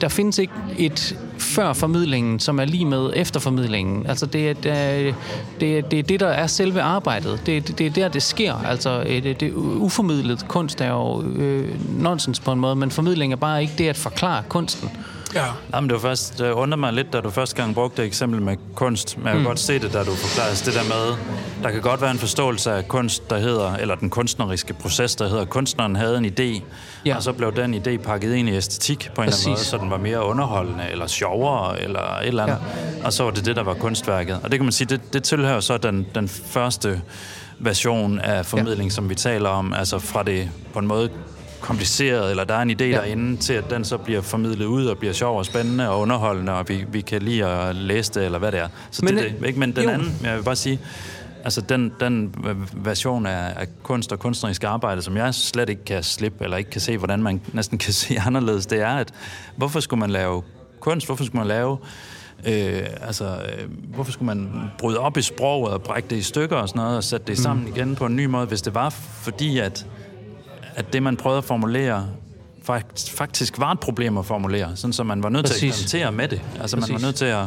[0.00, 4.06] der findes ikke et før formidlingen, som er lige med efter formidlingen.
[4.06, 5.14] Altså, det, det,
[5.60, 7.40] det, det er det, der er selve arbejdet.
[7.46, 8.54] Det, det, det er der, det sker.
[8.54, 13.32] Altså, øh, det, det uformidlet kunst er jo øh, nonsens på en måde, men formidling
[13.32, 14.90] er bare ikke det at forklare kunsten.
[15.34, 15.46] Ja.
[15.74, 18.56] Jamen, det var først, det undrer mig lidt, da du første gang brugte eksempel med
[18.74, 19.46] kunst, men jeg kan mm.
[19.46, 21.16] godt se det, da du forklarer det der med,
[21.62, 25.28] der kan godt være en forståelse af kunst, der hedder, eller den kunstneriske proces, der
[25.28, 26.62] hedder, kunstneren havde en idé,
[27.06, 27.16] ja.
[27.16, 29.44] og så blev den idé pakket ind i æstetik på en Præcis.
[29.44, 32.58] eller anden måde, så den var mere underholdende, eller sjovere, eller et eller andet,
[33.00, 33.06] ja.
[33.06, 34.40] og så var det det, der var kunstværket.
[34.42, 37.00] Og det kan man sige, det, det tilhører så den, den første
[37.58, 38.94] version af formidling, ja.
[38.94, 41.10] som vi taler om, altså fra det på en måde
[41.60, 42.96] kompliceret, eller der er en idé ja.
[42.96, 46.52] derinde til, at den så bliver formidlet ud og bliver sjov og spændende og underholdende,
[46.52, 48.68] og vi, vi kan lide at læse det, eller hvad det er.
[48.90, 49.58] Så men, det, det, ikke?
[49.58, 49.90] Men den jo.
[49.90, 50.80] anden, jeg vil bare sige,
[51.44, 52.34] altså den, den
[52.74, 56.70] version af, af kunst og kunstnerisk arbejde, som jeg slet ikke kan slippe, eller ikke
[56.70, 59.12] kan se, hvordan man næsten kan se anderledes, det er, at
[59.56, 60.42] hvorfor skulle man lave
[60.80, 61.06] kunst?
[61.06, 61.78] Hvorfor skulle man lave
[62.46, 66.56] Øh, altså, øh, hvorfor skulle man bryde op i sproget og brække det i stykker
[66.56, 67.42] og sådan noget, og sætte det mm.
[67.42, 69.86] sammen igen på en ny måde, hvis det var fordi, at
[70.80, 72.06] at det, man prøvede at formulere,
[73.16, 75.58] faktisk var et problem at formulere, sådan så man var nødt præcis.
[75.58, 76.40] til at eksperimentere med det.
[76.60, 76.92] Altså præcis.
[76.92, 77.44] man var nødt til at,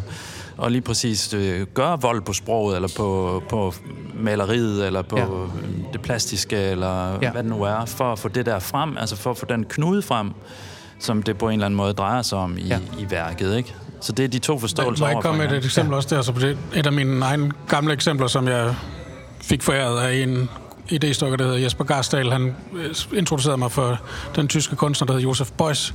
[0.63, 3.73] at lige præcis øh, gøre vold på sproget, eller på, på
[4.13, 5.25] maleriet, eller på ja.
[5.93, 7.31] det plastiske, eller ja.
[7.31, 9.65] hvad det nu er, for at få det der frem, altså for at få den
[9.65, 10.31] knude frem,
[10.99, 12.79] som det på en eller anden måde drejer sig om i, ja.
[12.99, 13.75] i værket, ikke?
[14.01, 15.95] Så det er de to forståelser Må jeg komme med et eksempel ja.
[15.95, 16.21] også der?
[16.21, 18.75] Så på det, et af mine egne gamle eksempler, som jeg
[19.41, 20.49] fik foræret af en
[20.91, 22.31] idéstokker, der hedder Jesper Garsdal.
[22.31, 23.99] Han øh, introducerede mig for
[24.35, 25.93] den tyske kunstner, der hedder Josef Beuys,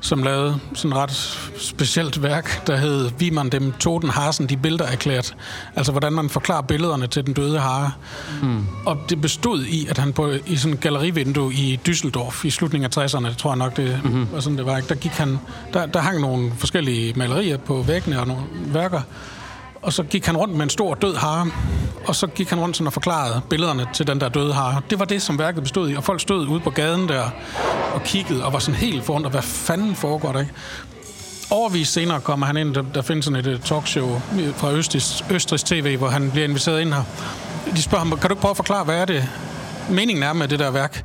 [0.00, 4.56] som lavede sådan et ret specielt værk, der hed Wie man dem toten Hasen de
[4.56, 5.36] billeder erklært.
[5.76, 7.92] Altså, hvordan man forklarer billederne til den døde hare.
[8.42, 8.66] Mm.
[8.86, 12.90] Og det bestod i, at han på, i sådan et gallerivindue i Düsseldorf i slutningen
[12.96, 14.28] af 60'erne, tror jeg nok, det mm-hmm.
[14.32, 14.80] var sådan, det var.
[14.80, 15.38] Der, gik han,
[15.72, 19.00] der, der hang nogle forskellige malerier på væggene og nogle værker,
[19.84, 21.50] og så gik han rundt med en stor død hare,
[22.06, 24.80] og så gik han rundt sådan og forklarede billederne til den der døde hare.
[24.90, 27.30] Det var det, som værket bestod i, og folk stod ude på gaden der
[27.94, 30.52] og kiggede og var sådan helt forundret, hvad fanden foregår der ikke?
[31.50, 34.20] Overvis senere kommer han ind, der, der findes sådan et talkshow
[34.56, 37.02] fra Østris, Østrigs TV, hvor han bliver inviteret ind her.
[37.76, 39.28] De spørger ham, kan du ikke prøve at forklare, hvad er det,
[39.90, 41.04] meningen er med det der værk?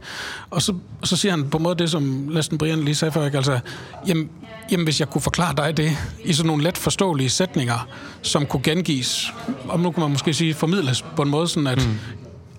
[0.49, 3.25] Og så, så siger han på en måde det, som Lasten Brian lige sagde før,
[3.25, 3.37] ikke?
[3.37, 3.59] altså,
[4.07, 4.29] jamen,
[4.71, 7.87] Jamen, hvis jeg kunne forklare dig det i sådan nogle let forståelige sætninger,
[8.21, 9.33] som kunne gengives,
[9.67, 11.99] og nu kunne man måske sige formidles på en måde sådan, at, mm.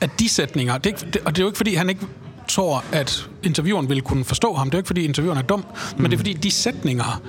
[0.00, 2.06] at de sætninger, det er ikke, det, og det er jo ikke, fordi han ikke
[2.48, 4.70] tror, at intervieweren ville kunne forstå ham.
[4.70, 6.02] Det er jo ikke, fordi intervieweren er dum, mm.
[6.02, 7.20] men det er, fordi de sætninger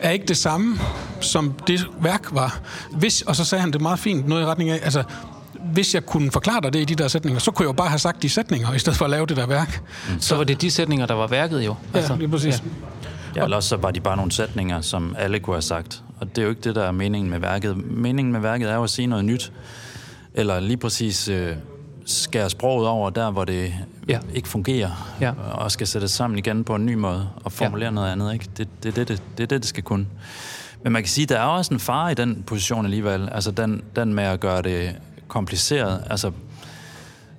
[0.00, 0.78] er ikke det samme,
[1.20, 2.60] som det værk var.
[2.90, 5.02] Hvis, og så sagde han det meget fint, noget i retning af, altså,
[5.64, 7.88] hvis jeg kunne forklare dig det i de der sætninger, så kunne jeg jo bare
[7.88, 9.82] have sagt de sætninger, i stedet for at lave det der værk.
[10.08, 10.20] Mm.
[10.20, 11.74] Så, så var det de sætninger, der var værket jo?
[11.94, 12.62] Ja, altså, lige præcis.
[12.64, 12.70] Ja.
[13.36, 16.02] Ja, eller så var de bare nogle sætninger, som alle kunne have sagt.
[16.20, 17.76] Og det er jo ikke det, der er meningen med værket.
[17.76, 19.52] Meningen med værket er jo at sige noget nyt.
[20.34, 21.56] Eller lige præcis øh,
[22.06, 23.74] skære sproget over der, hvor det
[24.08, 24.18] ja.
[24.34, 25.14] ikke fungerer.
[25.20, 25.32] Ja.
[25.52, 27.28] Og skal sættes sammen igen på en ny måde.
[27.44, 27.94] Og formulere ja.
[27.94, 28.32] noget andet.
[28.32, 28.46] Ikke?
[28.56, 30.06] Det, det, det, det, det er det, det skal kunne.
[30.82, 33.28] Men man kan sige, der er også en fare i den position alligevel.
[33.32, 34.96] Altså den, den med at gøre det
[35.32, 36.04] kompliceret.
[36.10, 36.32] Altså,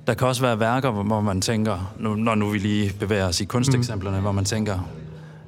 [0.08, 3.41] der kan også være værker, hvor man tænker, nu, når nu vi lige bevæger os
[3.41, 4.23] i kunsteksemplerne, mm.
[4.23, 4.79] hvor man tænker,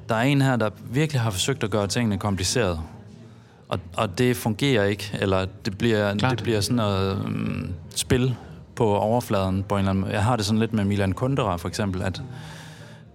[0.08, 2.80] der er en her, der virkelig har forsøgt at gøre tingene kompliceret.
[3.68, 8.34] Og, og det fungerer ikke, eller det bliver, det bliver sådan noget um, spil
[8.76, 11.68] på overfladen på en eller anden Jeg har det sådan lidt med Milan Kundera for
[11.68, 12.22] eksempel, at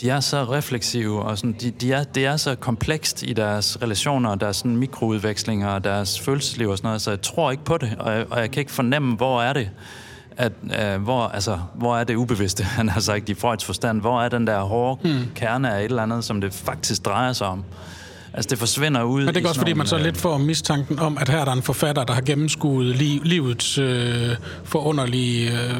[0.01, 3.77] de er så refleksive, og sådan, de, de er, det er så komplekst i deres
[3.81, 7.77] relationer, deres sådan mikroudvekslinger, og deres følelsesliv og sådan noget, så jeg tror ikke på
[7.77, 9.69] det, og jeg, og jeg kan ikke fornemme, hvor er det,
[10.37, 14.01] at, uh, hvor, altså, hvor er det ubevidste, han har sagt, i Freuds forstand?
[14.01, 15.31] Hvor er den der hårde hmm.
[15.35, 17.63] kerne af et eller andet, som det faktisk drejer sig om?
[18.33, 20.99] Altså, det forsvinder ud Men det er også, fordi man så øh, lidt får mistanken
[20.99, 25.77] om, at her er der en forfatter, der har gennemskuet li- livets øh, forunderlige øh,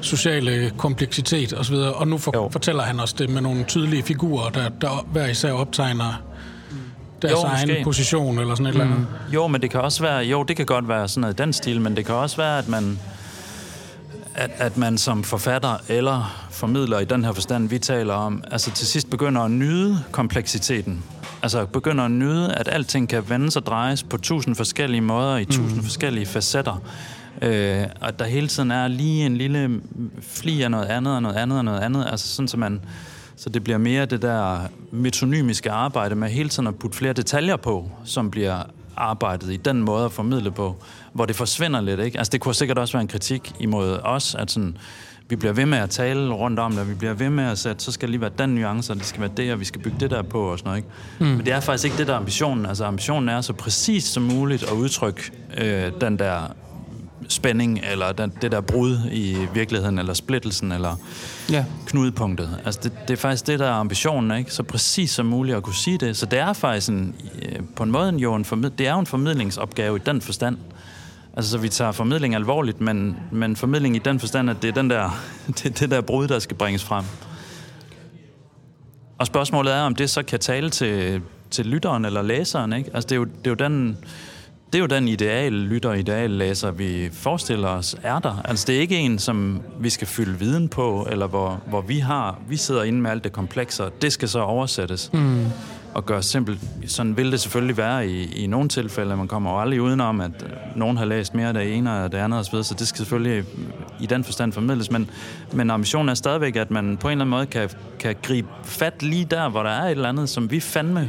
[0.00, 4.68] sociale kompleksitet osv., og nu for- fortæller han os det med nogle tydelige figurer, der,
[4.68, 6.22] der hver især optegner
[7.22, 7.84] deres jo, egen måske.
[7.84, 8.80] position eller sådan et mm.
[8.80, 9.06] eller andet.
[9.34, 11.52] Jo, men det kan også være, jo, det kan godt være sådan noget i den
[11.52, 12.98] stil, men det kan også være, at man
[14.34, 18.70] at, at man som forfatter eller formidler i den her forstand, vi taler om, altså
[18.70, 21.02] til sidst begynder at nyde kompleksiteten.
[21.42, 25.44] Altså begynder at nyde, at alting kan vendes og drejes på tusind forskellige måder, i
[25.44, 25.82] tusind mm.
[25.82, 26.82] forskellige facetter.
[27.42, 29.80] Øh, og der hele tiden er lige en lille
[30.20, 32.06] fli af noget andet, og noget andet, og noget andet.
[32.10, 32.80] Altså sådan, så man...
[33.38, 37.56] Så det bliver mere det der metonymiske arbejde med hele tiden at putte flere detaljer
[37.56, 38.62] på, som bliver
[38.96, 40.76] arbejdet i den måde at formidle på,
[41.12, 42.18] hvor det forsvinder lidt, ikke?
[42.18, 44.76] Altså det kunne sikkert også være en kritik imod os, at sådan,
[45.28, 47.84] vi bliver ved med at tale rundt om det, vi bliver ved med at sætte,
[47.84, 49.80] så skal det lige være den nuance, og det skal være det, og vi skal
[49.80, 50.88] bygge det der på, og sådan noget, ikke?
[51.20, 51.26] Mm.
[51.26, 52.66] Men det er faktisk ikke det, der er ambitionen.
[52.66, 56.40] Altså ambitionen er så præcis som muligt at udtrykke øh, den der
[57.28, 60.96] spænding, eller den, det der brud i virkeligheden, eller splittelsen, eller
[61.50, 61.64] Ja.
[61.86, 62.58] knudepunktet.
[62.64, 64.50] Altså det, det er faktisk det, der er ambitionen, ikke?
[64.52, 66.16] Så præcis som muligt at kunne sige det.
[66.16, 68.92] Så det er faktisk en, øh, på en måde en, jo en, formid, det er
[68.92, 70.56] jo en formidlingsopgave i den forstand.
[71.36, 74.72] Altså, så vi tager formidling alvorligt, men, men formidling i den forstand, at det er
[74.72, 75.20] den der,
[75.62, 77.04] det, det der brud, der skal bringes frem.
[79.18, 82.90] Og spørgsmålet er, om det så kan tale til, til lytteren eller læseren, ikke?
[82.94, 83.98] Altså, det er jo, det er jo den...
[84.72, 88.42] Det er jo den ideal lytter ideal læser, vi forestiller os er der.
[88.44, 91.98] Altså det er ikke en, som vi skal fylde viden på, eller hvor, hvor vi
[91.98, 95.44] har, vi sidder inde med alt det komplekse, og det skal så oversættes mm.
[95.94, 96.60] og gøres simpelt.
[96.86, 99.16] Sådan vil det selvfølgelig være i, i nogle tilfælde.
[99.16, 102.12] Man kommer jo aldrig udenom, at øh, nogen har læst mere af det ene og
[102.12, 103.44] det andet osv., så det skal selvfølgelig
[104.00, 104.90] i den forstand formidles.
[104.90, 105.10] Men,
[105.52, 109.02] men ambitionen er stadigvæk, at man på en eller anden måde kan, kan gribe fat
[109.02, 111.08] lige der, hvor der er et eller andet, som vi fandme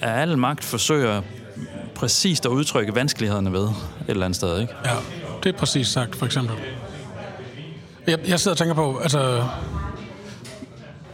[0.00, 1.22] af al magt forsøger
[2.02, 3.74] præcist at udtrykke vanskelighederne ved et
[4.08, 4.74] eller andet sted, ikke?
[4.84, 4.94] Ja,
[5.42, 6.56] det er præcis sagt, for eksempel.
[8.06, 9.44] Jeg, jeg sidder og tænker på, altså...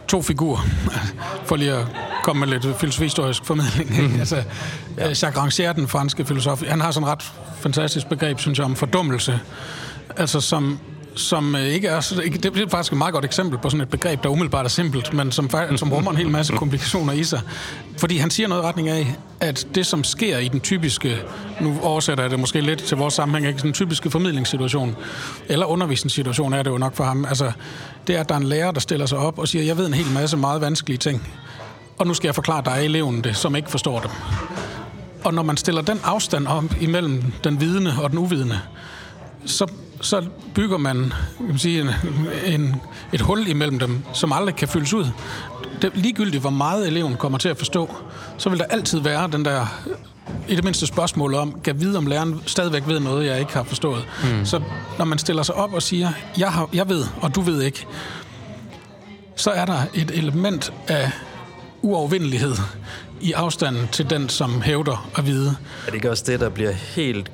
[0.07, 0.61] To figurer,
[1.47, 1.85] for lige at
[2.23, 4.03] komme med lidt filosofihistorisk formidling.
[4.03, 4.19] Ikke?
[4.19, 4.43] Altså,
[4.97, 5.07] ja.
[5.07, 8.75] Jacques Rancière, den franske filosof, han har sådan et ret fantastisk begreb, synes jeg, om
[8.75, 9.39] fordummelse.
[10.17, 10.79] Altså som,
[11.15, 11.99] som øh, ikke er...
[11.99, 14.65] så- ikke- Det er faktisk et meget godt eksempel på sådan et begreb, der umiddelbart
[14.65, 17.41] er simpelt, men som, som rummer en hel masse komplikationer i sig.
[17.97, 21.17] Fordi han siger noget i retning af, at det, som sker i den typiske...
[21.61, 23.61] Nu oversætter jeg det måske lidt til vores sammenhæng, ikke?
[23.61, 24.95] Den typiske formidlingssituation,
[25.47, 27.25] eller undervisningssituation er det jo nok for ham.
[27.25, 27.51] Altså,
[28.07, 29.85] det er, at der er en lærer, der stiller sig op og siger, jeg ved
[29.87, 31.27] en hel masse meget vanskelige ting,
[31.97, 34.11] og nu skal jeg forklare dig, eleven, det, som ikke forstår dem.
[35.23, 38.59] Og når man stiller den afstand op imellem den vidende og den uvidende,
[39.45, 39.65] så,
[40.01, 41.89] så bygger man, kan man sige, en,
[42.45, 42.75] en,
[43.13, 45.07] et hul imellem dem, som aldrig kan fyldes ud.
[45.81, 47.95] Det, ligegyldigt hvor meget eleven kommer til at forstå,
[48.37, 49.65] så vil der altid være den der
[50.47, 53.63] i det mindste spørgsmål om, kan vide, om læreren stadigvæk ved noget, jeg ikke har
[53.63, 54.07] forstået.
[54.23, 54.45] Mm.
[54.45, 54.61] Så
[54.97, 57.87] når man stiller sig op og siger, jeg, har, jeg ved, og du ved ikke,
[59.35, 61.11] så er der et element af
[61.81, 62.55] uovervindelighed
[63.21, 65.49] i afstanden til den, som hævder at vide.
[65.49, 67.31] Er det ikke også det, der bliver helt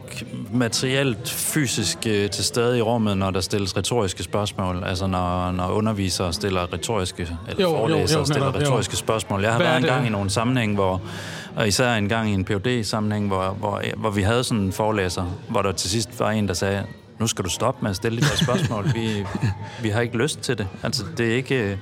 [0.53, 4.83] materielt, fysisk øh, til stede i rummet, når der stilles retoriske spørgsmål?
[4.85, 8.65] Altså når, når undervisere stiller retoriske, eller Jo, jo, forelæsere jo, stiller netop, jo.
[8.65, 9.41] retoriske spørgsmål.
[9.41, 11.01] Jeg har Hvad været en gang i nogle sammenhæng, hvor,
[11.55, 14.71] og især en gang i en phd sammenhæng hvor, hvor, hvor vi havde sådan en
[14.71, 16.83] forelæser, hvor der til sidst var en, der sagde,
[17.19, 18.91] nu skal du stoppe med at stille de der spørgsmål.
[18.93, 19.25] Vi,
[19.81, 20.67] vi har ikke lyst til det.
[20.83, 21.77] Altså, det er ikke...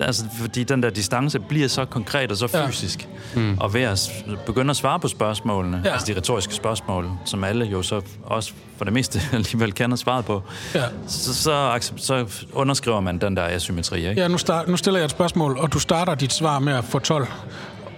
[0.00, 2.66] Altså, fordi den der distance bliver så konkret og så Ja.
[2.66, 3.08] fysisk.
[3.34, 3.58] Mm.
[3.60, 4.10] Og ved at
[4.46, 5.88] begynde at svare på spørgsmålene, Ja.
[5.88, 5.92] ja.
[5.94, 10.24] altså de retoriske spørgsmål, som alle jo så også for det meste alligevel kender svaret
[10.24, 10.42] på,
[10.74, 10.82] Ja.
[11.06, 14.20] så, så, så underskriver man den der asymmetri, ikke?
[14.20, 16.84] Ja, nu, start, nu stiller jeg et spørgsmål, og du starter dit svar med at
[16.84, 17.26] få 12.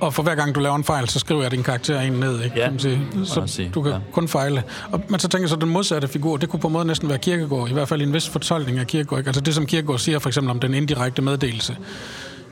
[0.00, 2.42] Og for hver gang du laver en fejl, så skriver jeg din karakter en ned,
[2.44, 2.56] ikke?
[2.56, 3.08] Ja, kan man sige.
[3.24, 3.98] Så man sige, du kan ja.
[4.12, 4.62] kun fejle.
[4.92, 7.08] Og, men så tænker jeg så, den modsatte figur, det kunne på en måde næsten
[7.08, 9.20] være Kirkegaard, i hvert fald i en vis fortolkning af Kirkegaard.
[9.20, 9.28] Ikke?
[9.28, 11.76] Altså det, som Kirkegaard siger for eksempel om den indirekte meddelelse,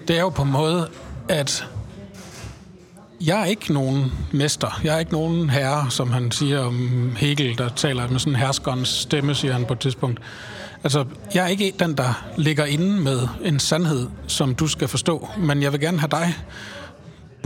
[0.09, 0.89] det er jo på en måde,
[1.29, 1.67] at
[3.21, 4.81] jeg er ikke nogen mester.
[4.85, 8.39] Jeg er ikke nogen herre, som han siger om Hegel, der taler med sådan en
[8.39, 10.21] herskerens stemme, siger han på et tidspunkt.
[10.85, 11.05] Altså,
[11.35, 15.63] jeg er ikke den, der ligger inde med en sandhed, som du skal forstå, men
[15.63, 16.35] jeg vil gerne have dig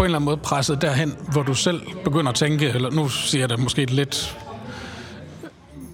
[0.00, 3.08] på en eller anden måde presset derhen, hvor du selv begynder at tænke, eller nu
[3.08, 4.38] siger jeg det måske lidt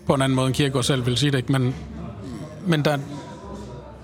[0.07, 1.53] på en anden måde, end Kierkegaard selv vil sige det, ikke?
[1.53, 1.75] men,
[2.67, 2.99] men der,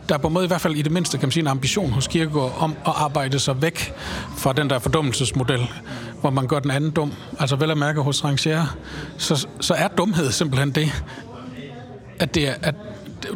[0.09, 1.47] der er på en måde i hvert fald i det mindste, kan man sige, en
[1.47, 3.93] ambition hos Kierkegaard om at arbejde sig væk
[4.37, 5.71] fra den der fordummelsesmodel,
[6.21, 7.13] hvor man gør den anden dum.
[7.39, 8.77] Altså vel at mærke hos Rangier,
[9.19, 11.05] så, så er dumhed simpelthen det,
[12.19, 12.75] at det er, at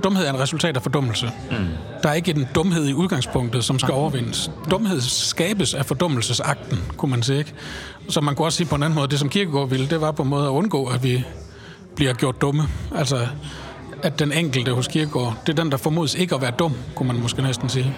[0.05, 1.31] dumhed er en resultat af fordummelse.
[1.51, 1.57] Mm.
[2.03, 4.51] Der er ikke en dumhed i udgangspunktet, som skal overvindes.
[4.70, 7.38] Dumhed skabes af fordummelsesakten, kunne man sige.
[7.38, 7.55] Ikke?
[8.09, 10.12] Så man kunne også sige på en anden måde, det som Kierkegaard ville, det var
[10.12, 11.25] på en måde at undgå, at vi
[11.96, 12.62] bliver gjort dumme.
[12.94, 13.27] Altså,
[14.03, 17.07] at den enkelte hos Kierkegaard, det er den, der formodes ikke at være dum, kunne
[17.07, 17.94] man måske næsten sige.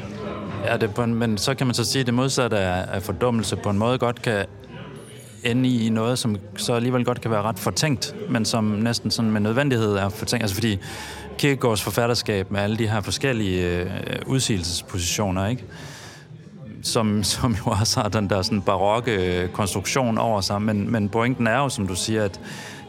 [0.64, 3.02] Ja, det på en, men så kan man så sige, at det modsatte af, af
[3.02, 4.44] fordummelse på en måde godt kan
[5.44, 9.30] ende i noget, som så alligevel godt kan være ret fortænkt, men som næsten sådan
[9.30, 10.42] med nødvendighed er fortænkt.
[10.42, 10.78] Altså fordi
[11.38, 13.86] Kierkegaards forfatterskab med alle de her forskellige øh,
[14.26, 15.64] udsigelsespositioner, ikke?
[16.82, 21.08] Som, som jo også har den der sådan barokke øh, konstruktion over sig, men, men
[21.08, 22.40] pointen er jo, som du siger, at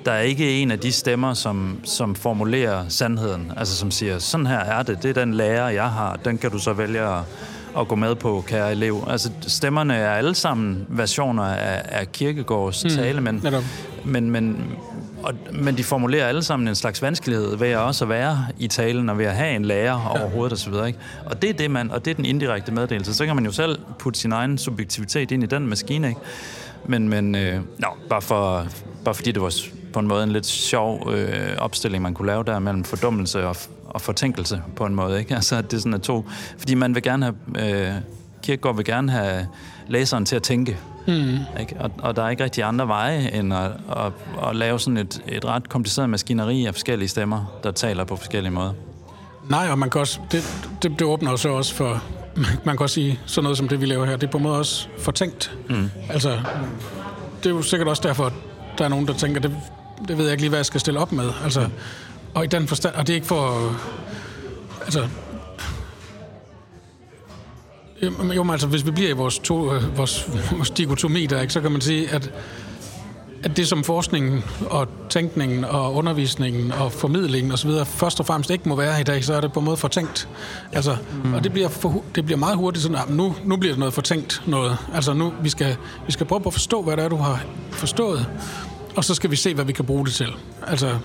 [0.06, 4.48] der er ikke en af de stemmer, som, som formulerer sandheden, altså som siger, sådan
[4.48, 7.22] her er det, det er den lærer, jeg har, den kan du så vælge at,
[7.78, 9.04] at gå med på, kære elev.
[9.08, 13.46] Altså stemmerne er alle sammen versioner af, af Kierkegaards mm, tale, men,
[14.06, 14.66] men, men,
[15.23, 19.10] og, men de formulerer alle sammen en slags vanskelighed ved at også være i talen
[19.10, 20.73] og ved at have en lærer overhovedet osv.
[20.88, 20.99] Ikke?
[21.25, 23.13] Og det er det, man, og det er den indirekte meddelelse.
[23.13, 26.19] Så kan man jo selv putte sin egen subjektivitet ind i den maskine, ikke?
[26.86, 28.67] Men, men øh, no, bare, for,
[29.05, 29.55] bare fordi det var
[29.93, 33.55] på en måde en lidt sjov øh, opstilling, man kunne lave der mellem fordummelse og,
[33.86, 35.19] og fortænkelse på en måde.
[35.19, 35.36] Ikke?
[35.39, 36.25] Altså, at det sådan er to...
[36.58, 37.86] Fordi man vil gerne have...
[37.88, 37.93] Øh,
[38.43, 39.47] Kierkegaard vil gerne have
[39.88, 40.77] læseren til at tænke.
[41.08, 41.38] Mm.
[41.60, 41.76] Ikke?
[41.80, 44.12] Og, og der er ikke rigtig andre veje, end at, at,
[44.50, 48.52] at lave sådan et, et ret kompliceret maskineri af forskellige stemmer, der taler på forskellige
[48.52, 48.74] måder.
[49.50, 52.04] Nej, og man kan også, det, det, det åbner så også for,
[52.66, 54.44] man kan også sige, sådan noget som det, vi laver her, det er på en
[54.44, 55.58] måde også fortænkt.
[55.70, 55.90] Mm.
[56.10, 56.40] Altså,
[57.38, 58.34] det er jo sikkert også derfor, at
[58.78, 59.56] der er nogen, der tænker, det,
[60.08, 61.30] det ved jeg ikke lige, hvad jeg skal stille op med.
[61.44, 61.70] Altså,
[62.34, 63.76] og i den forstand, og det er ikke for,
[64.84, 65.08] altså,
[68.36, 71.54] jo, men altså, hvis vi bliver i vores, to, øh, vores, vores dikotomi der, ikke,
[71.54, 72.32] så kan man sige, at
[73.44, 77.72] at det som forskningen og tænkningen og undervisningen og formidlingen osv.
[77.86, 80.30] først og fremmest ikke må være i dag, så er det på en måde fortænkt.
[80.72, 81.34] Altså, mm.
[81.34, 83.94] Og det bliver, for, det bliver meget hurtigt sådan, at nu, nu bliver det noget
[83.94, 84.78] fortænkt noget.
[84.94, 87.44] Altså nu, vi skal, vi skal prøve på at forstå, hvad det er, du har
[87.72, 88.26] forstået,
[88.96, 90.30] og så skal vi se, hvad vi kan bruge det til.
[90.68, 90.98] Altså,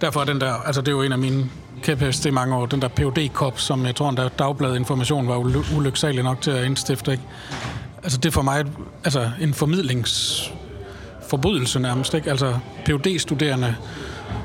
[0.00, 1.50] derfor er den der, altså det er jo en af mine
[1.82, 5.36] kæpheste i mange år, den der phd kop som jeg tror, der Dagbladet Information var
[5.76, 7.12] ulyksalig nok til at indstifte.
[7.12, 7.24] Ikke?
[8.02, 8.64] Altså det er for mig
[9.04, 10.52] altså, en formidlings
[11.28, 12.14] forbrydelse nærmest.
[12.14, 12.30] Ikke?
[12.30, 12.54] Altså
[12.86, 13.74] phd studerende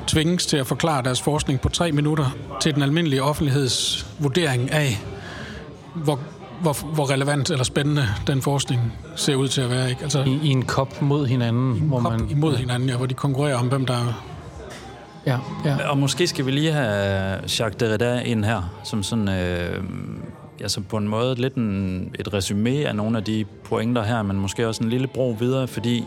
[0.07, 5.03] tvinges til at forklare deres forskning på tre minutter til den almindelige offentligheds vurdering af,
[5.93, 6.19] hvor,
[6.61, 9.89] hvor, hvor relevant eller spændende den forskning ser ud til at være.
[9.89, 10.03] Ikke?
[10.03, 11.75] Altså, I, I en kop mod hinanden?
[11.75, 14.33] I en hvor kop man, imod hinanden, ja, hvor de konkurrerer om, hvem der
[15.25, 15.89] Ja, ja.
[15.89, 19.83] Og måske skal vi lige have Jacques Derrida ind her, som sådan, øh,
[20.61, 24.39] altså på en måde lidt en, et resume af nogle af de pointer her, men
[24.39, 26.03] måske også en lille bro videre, fordi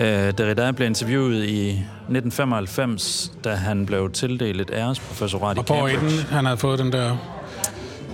[0.00, 0.06] Øh,
[0.38, 5.98] Derrida blev interviewet i 1995, da han blev tildelt et æresprofessorat i Cambridge.
[5.98, 7.16] Og inden han havde fået den der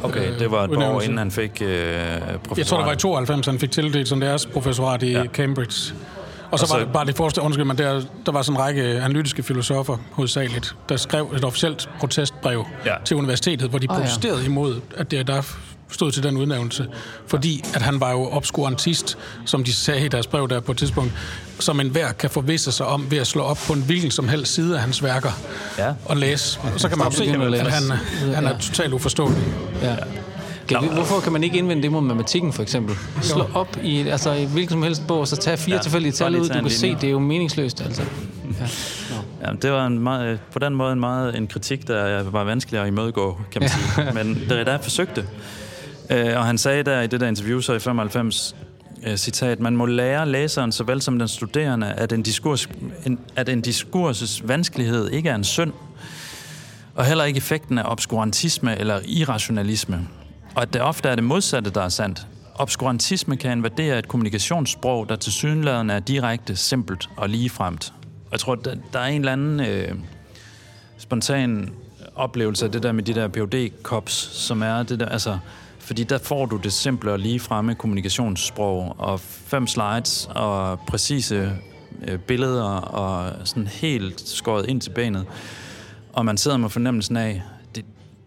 [0.03, 2.59] Okay, det var et par år inden han fik øh, professorat.
[2.59, 5.25] Jeg tror, det var i 92, han fik tildelt sådan deres professorat i ja.
[5.25, 5.95] Cambridge.
[6.53, 8.83] Og så, var det bare det forreste, undskyld, men der, der var sådan en række
[8.83, 12.95] analytiske filosofer hovedsageligt, der skrev et officielt protestbrev ja.
[13.05, 14.49] til universitetet, hvor de protesterede oh, ja.
[14.49, 15.43] imod, at det der
[15.91, 16.87] stod til den udnævnelse,
[17.27, 20.79] fordi at han var jo obskurantist, som de sagde i deres brev der på et
[20.79, 21.13] tidspunkt,
[21.59, 24.55] som enhver kan forvisse sig om ved at slå op på en hvilken som helst
[24.55, 25.31] side af hans værker
[25.79, 25.93] ja.
[26.05, 26.61] og læse.
[26.75, 27.99] Og så kan man jo se, at han,
[28.35, 29.43] han er totalt uforståelig.
[29.83, 29.97] Ja.
[30.77, 32.97] Okay, hvorfor kan man ikke indvende det mod matematikken, for eksempel?
[33.21, 36.37] Slå op i, altså, i hvilken som helst bog, så tage fire ja, tilfældige tal
[36.37, 38.03] ud, du kan se, det er jo meningsløst, altså.
[38.61, 38.67] Ja.
[39.43, 42.81] Ja, det var en meget, på den måde en meget en kritik, der var vanskelig
[42.81, 44.15] at imødegå, kan man sige.
[44.25, 45.27] Men det er der, jeg forsøgte.
[46.11, 48.57] Øh, og han sagde der i det der interview så i 95,
[49.07, 52.69] øh, citat, man må lære læseren såvel som den studerende, at en, diskurs,
[53.07, 55.73] en, at en diskurses vanskelighed ikke er en synd,
[56.95, 60.09] og heller ikke effekten af obskurantisme eller irrationalisme.
[60.55, 62.27] Og at det ofte er det modsatte, der er sandt.
[62.55, 67.93] Obskurantisme kan invadere et kommunikationssprog, der til synligheden er direkte, simpelt og ligefremt.
[68.27, 69.95] Og jeg tror, der, der er en eller anden øh,
[70.99, 71.73] spontan
[72.15, 75.39] oplevelse af det der med de der phd kops som er det der, altså
[75.79, 81.53] fordi der får du det simple og lige fremme kommunikationssprog, og fem slides og præcise
[82.09, 85.27] øh, billeder, og sådan helt skåret ind til benet.
[86.13, 87.43] Og man sidder med fornemmelsen af,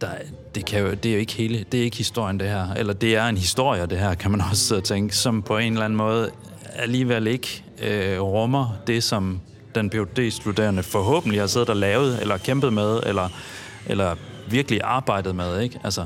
[0.02, 0.08] der,
[0.56, 2.94] det, kan jo, det er jo ikke hele, det er ikke historien det her, eller
[2.94, 5.74] det er en historie det her, kan man også sidde og tænke, som på en
[5.74, 6.32] eller anden måde
[6.76, 9.40] alligevel ikke øh, rummer det, som
[9.76, 13.30] den phd studerende forhåbentlig har siddet og lavet, eller kæmpet med, eller,
[13.86, 14.16] eller
[14.50, 15.80] virkelig arbejdet med, ikke?
[15.84, 16.06] Altså,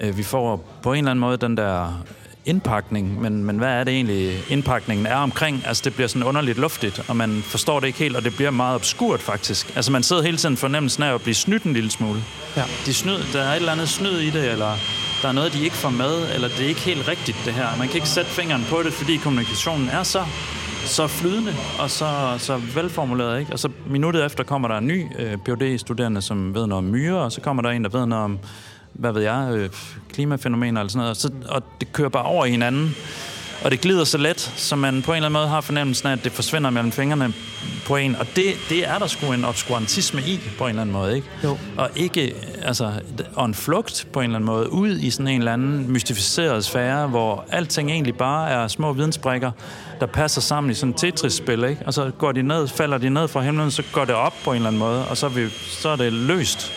[0.00, 2.04] Øh, vi får på en eller anden måde den der
[2.48, 5.62] indpakning, men, men hvad er det egentlig, indpakningen er omkring?
[5.66, 8.50] Altså, det bliver sådan underligt luftigt, og man forstår det ikke helt, og det bliver
[8.50, 9.72] meget obskurt, faktisk.
[9.76, 12.22] Altså, man sidder hele tiden fornemmelsen af at blive snydt en lille smule.
[12.56, 12.62] Ja.
[12.86, 14.72] De snyd, der er et eller andet snyd i det, eller
[15.22, 17.66] der er noget, de ikke får med, eller det er ikke helt rigtigt, det her.
[17.78, 20.24] Man kan ikke sætte fingeren på det, fordi kommunikationen er så
[20.84, 23.40] så flydende og så, så velformuleret.
[23.40, 23.52] Ikke?
[23.52, 26.90] Og så minuttet efter kommer der en ny øh, phd studerende som ved noget om
[26.90, 28.38] myrer, og så kommer der en, der ved noget om
[28.98, 29.70] hvad ved jeg, øh,
[30.12, 32.96] klimafænomener eller sådan noget, så, og det kører bare over i hinanden.
[33.64, 36.12] Og det glider så let, så man på en eller anden måde har fornemmelsen af,
[36.12, 37.32] at det forsvinder mellem fingrene
[37.86, 38.16] på en.
[38.16, 41.28] Og det, det er der sgu en obskurantisme i, på en eller anden måde, ikke?
[41.44, 41.58] Jo.
[41.76, 42.92] Og ikke, altså,
[43.34, 46.64] og en flugt på en eller anden måde, ud i sådan en eller anden mystificeret
[46.64, 49.50] sfære, hvor alting egentlig bare er små vidensbrikker,
[50.00, 51.82] der passer sammen i sådan et Tetris-spil, ikke?
[51.86, 54.50] Og så går de ned, falder de ned fra himlen, så går det op på
[54.50, 56.72] en eller anden måde, og så er, vi, så er det løst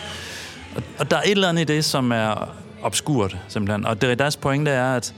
[0.75, 2.49] og, og der er et eller andet i det, som er
[2.83, 3.85] obskurt, simpelthen.
[3.85, 5.13] Og Derridas pointe er, at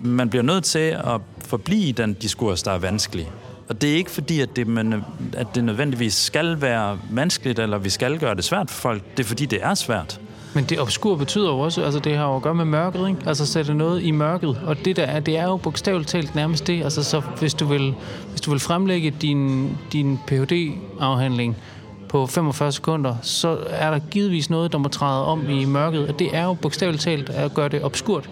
[0.00, 3.30] man bliver nødt til at forblive den diskurs, der er vanskelig.
[3.68, 5.04] Og det er ikke fordi, at det, man,
[5.36, 9.02] at det nødvendigvis skal være vanskeligt, eller vi skal gøre det svært for folk.
[9.16, 10.20] Det er fordi, det er svært.
[10.54, 13.20] Men det obskur betyder jo også, altså det har jo at gøre med mørket, ikke?
[13.26, 14.60] Altså sætte noget i mørket.
[14.66, 16.84] Og det der er, det er jo bogstaveligt talt nærmest det.
[16.84, 17.94] Altså så hvis du vil,
[18.30, 21.54] hvis du vil fremlægge din, din Ph.D.-afhandling
[22.14, 26.08] på 45 sekunder, så er der givetvis noget, der må træde om i mørket.
[26.08, 28.30] Og det er jo bogstaveligt talt at gøre det obskurt.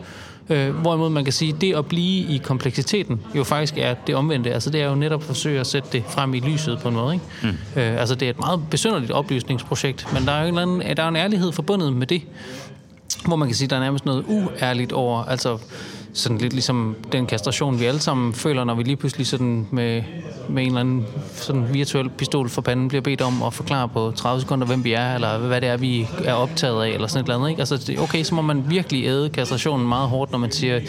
[0.51, 4.15] Øh, hvorimod man kan sige, at det at blive i kompleksiteten jo faktisk er det
[4.15, 4.53] omvendte.
[4.53, 6.95] Altså det er jo netop at forsøge at sætte det frem i lyset på en
[6.95, 7.15] måde.
[7.15, 7.27] Ikke?
[7.43, 7.49] Mm.
[7.49, 11.03] Øh, altså det er et meget besynderligt oplysningsprojekt, men der er jo en, anden, der
[11.03, 12.23] er en ærlighed forbundet med det,
[13.27, 15.59] hvor man kan sige, at der er nærmest noget uærligt over, altså
[16.13, 20.03] sådan lidt ligesom den kastration, vi alle sammen føler, når vi lige pludselig sådan med,
[20.49, 24.13] med en eller anden sådan virtuel pistol for panden bliver bedt om at forklare på
[24.17, 27.21] 30 sekunder, hvem vi er, eller hvad det er, vi er optaget af, eller sådan
[27.21, 27.51] et eller andet.
[27.51, 27.61] Ikke?
[27.61, 30.81] Altså, okay, så må man virkelig æde kastrationen meget hårdt, når man siger,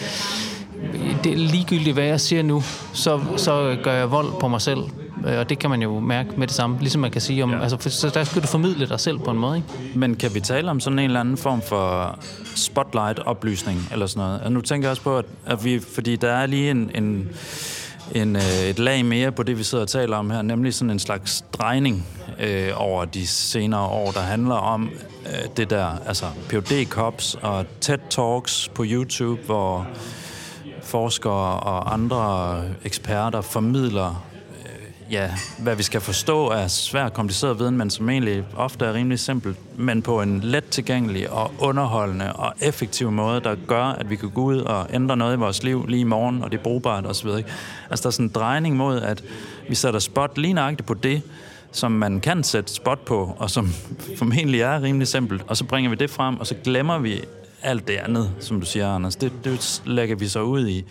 [1.24, 2.64] det er ligegyldigt, hvad jeg siger nu,
[2.94, 4.80] så, så gør jeg vold på mig selv.
[5.28, 7.52] Øh, og det kan man jo mærke med det samme, ligesom man kan sige om,
[7.52, 7.62] ja.
[7.62, 9.98] altså, så der skal du formidle dig selv på en måde, ikke?
[10.00, 12.20] Men kan vi tale om sådan en eller anden form for
[12.56, 14.36] spotlight-oplysning eller sådan noget?
[14.36, 17.30] Altså, nu tænker jeg også på, at, at vi, fordi der er lige en, en,
[18.12, 20.90] en, øh, et lag mere på det, vi sidder og taler om her, nemlig sådan
[20.90, 22.08] en slags drejning
[22.40, 24.90] øh, over de senere år, der handler om
[25.26, 29.88] øh, det der, altså PhD Cops og TED Talks på YouTube, hvor
[30.82, 34.24] forskere og andre eksperter formidler
[35.12, 39.20] ja, hvad vi skal forstå er svært kompliceret viden, men som egentlig ofte er rimelig
[39.20, 44.16] simpelt, men på en let tilgængelig og underholdende og effektiv måde, der gør, at vi
[44.16, 46.64] kan gå ud og ændre noget i vores liv lige i morgen, og det er
[46.64, 47.28] brugbart osv.
[47.28, 49.24] Altså der er sådan en drejning mod, at
[49.70, 51.22] vi sætter spot lige nøjagtigt på det,
[51.72, 53.74] som man kan sætte spot på, og som
[54.20, 57.22] formentlig er rimelig simpelt, og så bringer vi det frem, og så glemmer vi
[57.62, 59.16] alt det andet, som du siger, Anders.
[59.16, 60.86] Det, det lægger vi så ud i,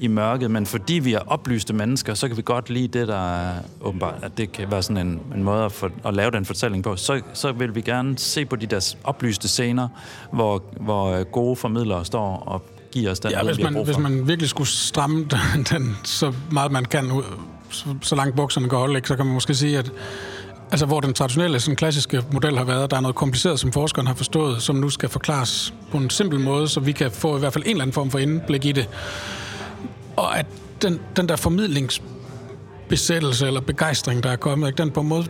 [0.00, 3.36] i mørket, men fordi vi er oplyste mennesker, så kan vi godt lide det, der
[3.36, 6.44] er åbenbart, at det kan være sådan en, en måde at, for, at lave den
[6.44, 6.96] fortælling på.
[6.96, 9.88] Så, så vil vi gerne se på de der oplyste scener,
[10.32, 14.48] hvor, hvor gode formidlere står og giver os den ja, hvis man, hvis man virkelig
[14.48, 15.16] skulle stramme
[15.54, 17.22] den, den så meget man kan,
[17.70, 19.92] så, så langt bukserne går holde, så kan man måske sige, at
[20.72, 24.06] Altså, hvor den traditionelle, sådan klassiske model har været, der er noget kompliceret, som forskeren
[24.06, 27.38] har forstået, som nu skal forklares på en simpel måde, så vi kan få i
[27.38, 28.88] hvert fald en eller anden form for indblik i det.
[30.20, 30.46] Og at
[30.82, 35.26] den, den der formidlingsbesættelse eller begejstring, der er kommet, ikke, den på en måde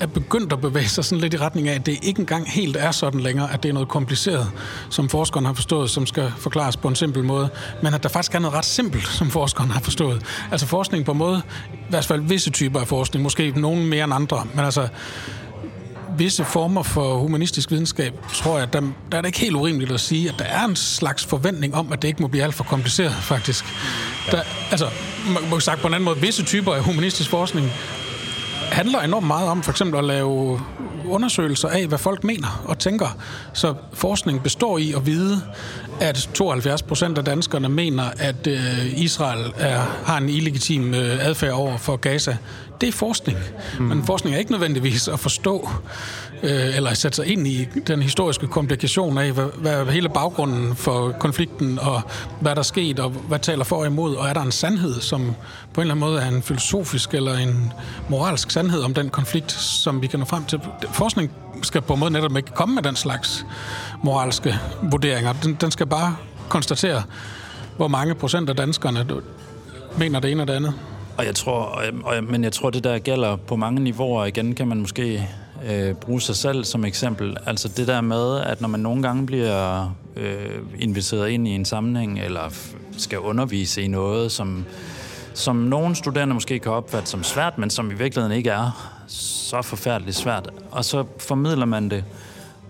[0.00, 2.76] er begyndt at bevæge sig sådan lidt i retning af, at det ikke engang helt
[2.76, 4.50] er sådan længere, at det er noget kompliceret,
[4.90, 7.48] som forskeren har forstået, som skal forklares på en simpel måde,
[7.82, 10.22] men at der faktisk er noget ret simpelt, som forskeren har forstået.
[10.50, 14.04] Altså forskning på en måde, i hvert fald visse typer af forskning, måske nogen mere
[14.04, 14.88] end andre, men altså
[16.18, 18.80] visse former for humanistisk videnskab, tror jeg, der,
[19.12, 21.92] der er det ikke helt urimeligt at sige, at der er en slags forventning om,
[21.92, 23.64] at det ikke må blive alt for kompliceret, faktisk.
[24.30, 24.88] Der, altså,
[25.26, 27.72] man må sagt på en anden måde, visse typer af humanistisk forskning
[28.72, 30.60] handler enormt meget om for eksempel at lave
[31.08, 33.16] undersøgelser af, hvad folk mener og tænker.
[33.52, 35.42] Så forskning består i at vide,
[36.00, 41.52] at 72 procent af danskerne mener, at øh, Israel er, har en illegitim øh, adfærd
[41.52, 42.36] over for Gaza.
[42.80, 43.38] Det er forskning.
[43.78, 43.84] Mm.
[43.84, 45.68] Men forskning er ikke nødvendigvis at forstå
[46.42, 51.12] øh, eller sætte sig ind i den historiske komplikation af, hvad, hvad hele baggrunden for
[51.20, 52.02] konflikten, og
[52.40, 55.00] hvad der er sket, og hvad taler for og imod, og er der en sandhed,
[55.00, 55.34] som
[55.72, 57.72] på en eller anden måde er en filosofisk eller en
[58.08, 60.60] moralsk sandhed om den konflikt, som vi kan nå frem til.
[60.92, 61.30] Forskning
[61.62, 63.46] skal på en måde netop ikke komme med den slags
[64.02, 65.32] moralske vurderinger.
[65.32, 66.16] Den, den skal bare
[66.48, 67.02] konstatere,
[67.76, 69.06] hvor mange procent af danskerne
[69.98, 70.74] mener det ene og det andet.
[71.16, 74.24] Og jeg tror, og, øhm, øhm, men jeg tror, det der gælder på mange niveauer.
[74.24, 75.28] Igen kan man måske
[75.66, 77.36] øh, bruge sig selv som eksempel.
[77.46, 81.64] Altså det der med, at når man nogle gange bliver øh, inviteret ind i en
[81.64, 82.54] sammenhæng, eller
[82.96, 84.64] skal undervise i noget, som,
[85.34, 89.62] som nogle studerende måske kan opfatte som svært, men som i virkeligheden ikke er så
[89.62, 90.50] forfærdeligt svært.
[90.70, 92.04] Og så formidler man det,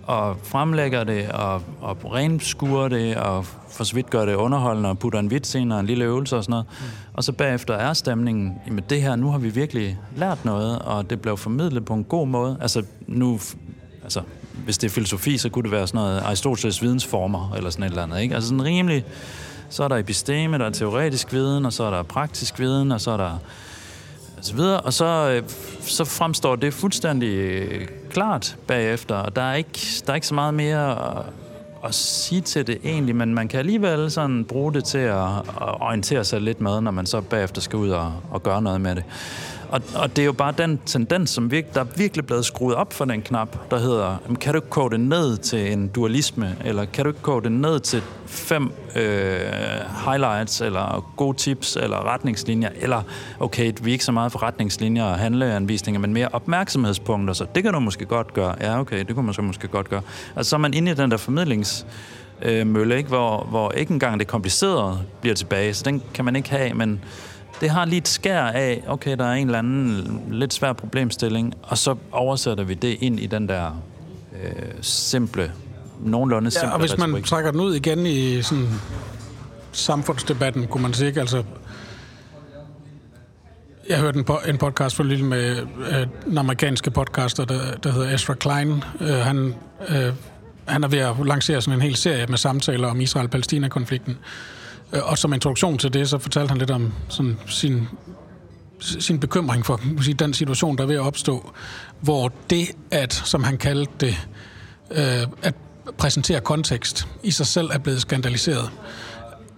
[0.07, 4.99] og fremlægger det, og, og renskurer det, og for så vidt gør det underholdende, og
[4.99, 6.67] putter en vits ind og en lille øvelse og sådan noget.
[6.81, 6.87] Mm.
[7.15, 11.11] Og så bagefter er stemningen, jamen det her, nu har vi virkelig lært noget, og
[11.11, 12.59] det blev formidlet på en god måde.
[12.61, 13.41] Altså nu,
[14.03, 14.21] altså
[14.65, 17.91] hvis det er filosofi, så kunne det være sådan noget Aristoteles vidensformer, eller sådan et
[17.91, 18.35] eller andet, ikke?
[18.35, 19.05] Altså sådan rimelig,
[19.69, 23.01] så er der episteme, der er teoretisk viden, og så er der praktisk viden, og
[23.01, 23.39] så er der
[24.45, 25.43] og så videre, og så, øh,
[25.81, 30.35] så fremstår det fuldstændig øh, klart bagefter, og der er ikke, der er ikke så
[30.35, 31.25] meget mere at,
[31.85, 35.81] at sige til det egentlig, men man kan alligevel sådan bruge det til at, at
[35.81, 38.95] orientere sig lidt med, når man så bagefter skal ud og, og gøre noget med
[38.95, 39.05] det.
[39.75, 42.75] Og, og det er jo bare den tendens, som virke, der er virkelig blevet skruet
[42.77, 46.57] op for den knap, der hedder, kan du ikke koge det ned til en dualisme,
[46.65, 49.41] eller kan du ikke koge det ned til fem øh,
[50.07, 53.03] highlights, eller gode tips, eller retningslinjer, eller
[53.41, 57.63] okay, vi er ikke så meget for retningslinjer og handleanvisninger, men mere opmærksomhedspunkter, så det
[57.63, 58.55] kan du måske godt gøre.
[58.61, 60.03] Ja, okay, det kunne man så måske godt gøre.
[60.37, 61.87] Altså så er man inde i den der formidlings
[62.43, 63.09] øh, mølle, ikke?
[63.09, 67.01] Hvor, hvor ikke engang det komplicerede bliver tilbage, så den kan man ikke have, men
[67.61, 71.55] det har lige et skær af, okay, der er en eller anden lidt svær problemstilling,
[71.63, 73.83] og så oversætter vi det ind i den der
[74.43, 74.51] øh,
[74.81, 75.53] simple,
[76.01, 77.25] nogenlunde simple Ja, og hvis man retorik.
[77.25, 78.69] trækker den ud igen i sådan
[79.73, 81.43] samfundsdebatten, kunne man sige, altså
[83.89, 85.57] jeg hørte en, po- en podcast for lille med
[85.91, 88.83] øh, den amerikanske podcaster, der, der hedder Ezra Klein.
[89.01, 89.55] Øh, han,
[89.89, 90.13] øh,
[90.67, 94.19] han er ved at lancere sådan en hel serie med samtaler om Israel-Palæstina-konflikten.
[94.93, 97.89] Øh, og som introduktion til det, så fortalte han lidt om sådan sin,
[98.81, 101.53] sin bekymring for sige, den situation, der er ved at opstå,
[102.01, 104.29] hvor det, at, som han kaldte det,
[104.91, 105.55] øh, at
[105.99, 108.71] præsentere kontekst i sig selv er blevet skandaliseret.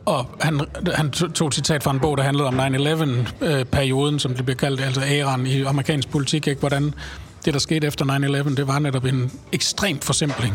[0.05, 0.61] Og han,
[0.95, 4.57] han tog et citat fra en bog, der handlede om 9-11-perioden, øh, som det bliver
[4.57, 6.61] kaldt, altså æraen i amerikansk politik, ikke?
[6.61, 6.95] hvordan
[7.45, 10.55] det, der skete efter 9-11, det var netop en ekstrem forsimpling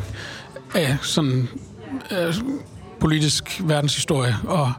[0.76, 1.49] af sådan
[2.11, 2.34] øh,
[3.02, 4.72] politisk verdenshistorie og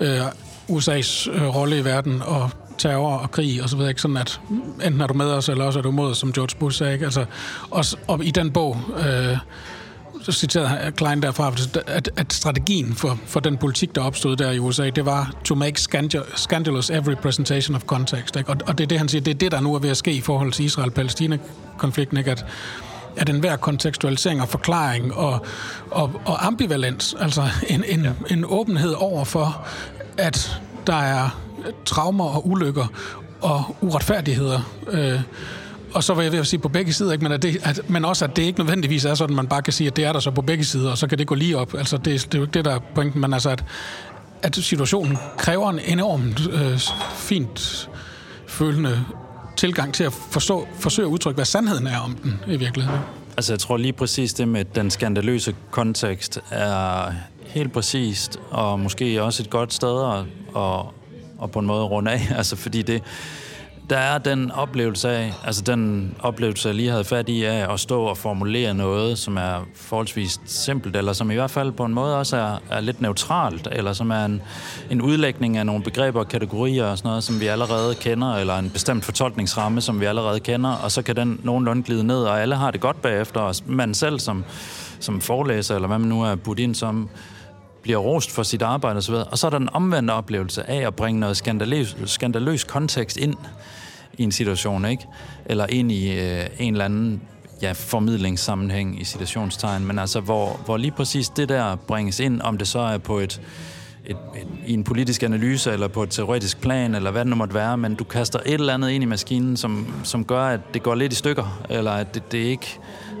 [0.00, 0.26] øh,
[0.70, 4.00] USA's øh, rolle i verden og terror og krig og så videre, ikke?
[4.00, 4.40] sådan at
[4.84, 6.92] enten er du med os, eller også er du mod os, som George Bush sagde.
[6.92, 7.04] Ikke?
[7.04, 7.24] Altså,
[7.70, 9.36] og, og i den bog, øh,
[10.22, 11.52] så citerede Klein derfra,
[11.86, 15.54] at, at strategien for, for den politik, der opstod der i USA, det var to
[15.54, 15.80] make
[16.34, 18.36] scandalous every presentation of context.
[18.36, 18.50] Ikke?
[18.50, 19.96] Og, og det er det, han siger, det er det, der nu er ved at
[19.96, 22.30] ske i forhold til Israel-Palæstina-konflikten, ikke?
[22.30, 22.46] At,
[23.18, 25.46] at enhver kontekstualisering og forklaring og,
[25.90, 28.10] og, og ambivalens, altså en, en, ja.
[28.30, 29.66] en åbenhed over for,
[30.18, 31.40] at der er
[31.84, 32.86] traumer og ulykker
[33.40, 34.60] og uretfærdigheder,
[34.90, 35.20] øh,
[35.94, 37.22] og så vil jeg ved at sige på begge sider, ikke?
[37.22, 39.62] Men, at det, at, men også, at det ikke nødvendigvis er sådan, at man bare
[39.62, 41.34] kan sige, at det er der så på begge sider, og så kan det gå
[41.34, 41.74] lige op.
[41.74, 43.64] Altså, det, det er jo ikke det, der er pointen, men altså, at,
[44.42, 46.78] at situationen kræver en enormt øh,
[47.14, 47.88] fint
[48.46, 49.04] følende
[49.58, 53.00] tilgang til at forstå, forsøge at udtrykke, hvad sandheden er om den i virkeligheden.
[53.36, 57.12] Altså, jeg tror lige præcis det med den skandaløse kontekst er
[57.46, 60.18] helt præcist, og måske også et godt sted at,
[60.62, 60.80] at,
[61.42, 62.28] at på en måde runde af.
[62.36, 63.02] Altså, fordi det,
[63.90, 67.80] der er den oplevelse af, altså den oplevelse, jeg lige havde fat i af at
[67.80, 71.94] stå og formulere noget, som er forholdsvis simpelt, eller som i hvert fald på en
[71.94, 74.42] måde også er, er lidt neutralt, eller som er en,
[74.90, 78.58] en udlægning af nogle begreber og kategorier og sådan noget, som vi allerede kender, eller
[78.58, 82.42] en bestemt fortolkningsramme, som vi allerede kender, og så kan den nogenlunde glide ned, og
[82.42, 84.44] alle har det godt bagefter, og man selv som,
[85.00, 87.08] som forelæser, eller hvad man nu er budt ind som,
[87.82, 90.94] bliver rost for sit arbejde osv., og så er der den omvendte oplevelse af at
[90.94, 93.36] bringe noget skandaløs, skandaløs kontekst ind
[94.18, 95.06] i en situation, ikke?
[95.46, 97.20] Eller ind i øh, en eller anden
[97.62, 102.58] ja, formidlingssammenhæng i situationstegn, men altså hvor, hvor lige præcis det der bringes ind, om
[102.58, 103.40] det så er på et,
[104.06, 107.36] et, et, i en politisk analyse, eller på et teoretisk plan, eller hvad det nu
[107.36, 110.60] måtte være, men du kaster et eller andet ind i maskinen, som, som gør, at
[110.74, 112.78] det går lidt i stykker, eller at det, det ikke,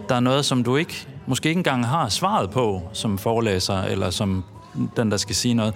[0.08, 4.10] der er noget, som du ikke, måske ikke engang har svaret på, som forelæser, eller
[4.10, 4.44] som
[4.96, 5.74] den, der skal sige noget.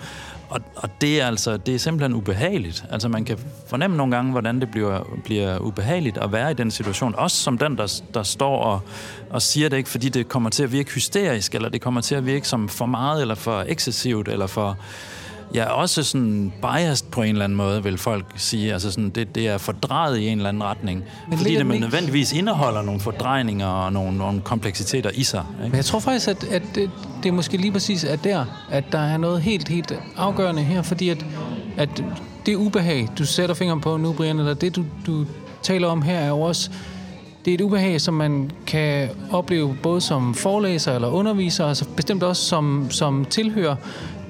[0.52, 2.84] Og, og det er altså, det er simpelthen ubehageligt.
[2.90, 6.70] Altså man kan fornemme nogle gange, hvordan det bliver, bliver ubehageligt at være i den
[6.70, 7.14] situation.
[7.14, 8.80] Også som den, der, der står og,
[9.30, 12.14] og siger det ikke, fordi det kommer til at virke hysterisk, eller det kommer til
[12.14, 14.78] at virke som for meget, eller for excessivt, eller for...
[15.54, 18.72] Ja, også sådan biased på en eller anden måde, vil folk sige.
[18.72, 21.04] Altså sådan, det, det er fordrejet i en eller anden retning.
[21.28, 25.44] Men fordi det nødvendigvis indeholder nogle fordrejninger og nogle, nogle kompleksiteter i sig.
[25.58, 25.68] Ikke?
[25.68, 26.90] Men jeg tror faktisk, at, at det,
[27.22, 30.82] det er måske lige præcis er der, at der er noget helt, helt afgørende her,
[30.82, 31.26] fordi at,
[31.76, 32.04] at
[32.46, 35.26] det ubehag, du sætter fingeren på nu, Brian, eller det, du, du
[35.62, 36.70] taler om her, er jo også
[37.44, 42.22] det er et ubehag, som man kan opleve både som forelæser eller underviser, altså bestemt
[42.22, 43.76] også som, som tilhører.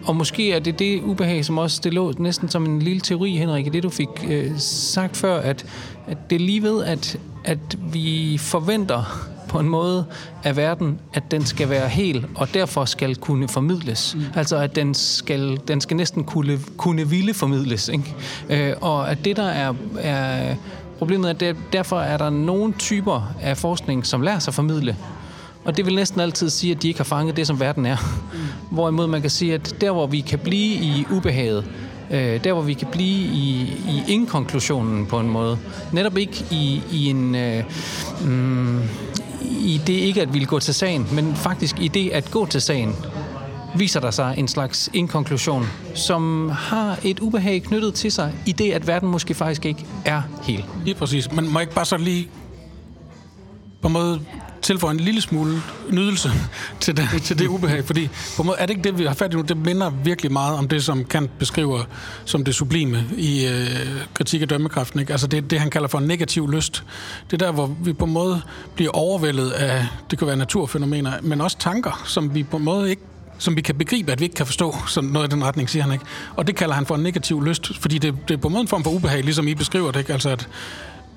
[0.05, 3.37] Og måske er det det ubehag, som også det lå næsten som en lille teori,
[3.37, 5.67] Henrik, i det du fik øh, sagt før, at,
[6.07, 10.05] at det er lige ved, at, at vi forventer på en måde
[10.45, 14.15] af verden, at den skal være hel, og derfor skal kunne formidles.
[14.15, 14.25] Mm.
[14.35, 17.89] Altså, at den skal, den skal næsten kunne, kunne ville formidles.
[17.89, 18.15] Ikke?
[18.51, 20.55] Øh, og at det, der er, er
[20.99, 24.97] problemet, er, at derfor er der nogle typer af forskning, som lærer sig formidle,
[25.65, 27.97] og det vil næsten altid sige, at de ikke har fanget det, som verden er.
[28.33, 28.39] Mm.
[28.71, 31.65] Hvorimod man kan sige, at der, hvor vi kan blive i ubehaget,
[32.11, 35.59] øh, der, hvor vi kan blive i, i inkonklusionen på en måde,
[35.93, 37.35] netop ikke i, i en...
[37.35, 37.65] Øh,
[38.25, 38.81] mm,
[39.43, 42.61] i det ikke at ville gå til sagen, men faktisk i det at gå til
[42.61, 42.95] sagen,
[43.77, 48.73] viser der sig en slags inkonklusion, som har et ubehag knyttet til sig, i det,
[48.73, 50.65] at verden måske faktisk ikke er helt.
[50.85, 51.33] Lige præcis.
[51.33, 52.29] Men må jeg ikke bare så lige
[53.81, 54.21] på en måde
[54.73, 56.31] tilføje en lille smule nydelse
[56.81, 59.15] til det, til det ubehag, fordi på en måde er det ikke det, vi har
[59.15, 59.43] fat i nu.
[59.43, 61.85] Det minder virkelig meget om det, som Kant beskriver
[62.25, 63.67] som det sublime i øh,
[64.15, 65.01] kritik af dømmekraften.
[65.01, 65.13] Ikke?
[65.13, 66.85] Altså det, det, han kalder for en negativ lyst.
[67.31, 68.43] Det er der, hvor vi på en måde
[68.75, 72.91] bliver overvældet af, det kan være naturfænomener, men også tanker, som vi på en måde
[72.91, 73.03] ikke
[73.39, 75.83] som vi kan begribe, at vi ikke kan forstå, sådan noget i den retning, siger
[75.83, 76.05] han ikke.
[76.37, 78.63] Og det kalder han for en negativ lyst, fordi det, det er på en måde
[78.63, 80.13] en form for ubehag, ligesom I beskriver det, ikke?
[80.13, 80.49] Altså at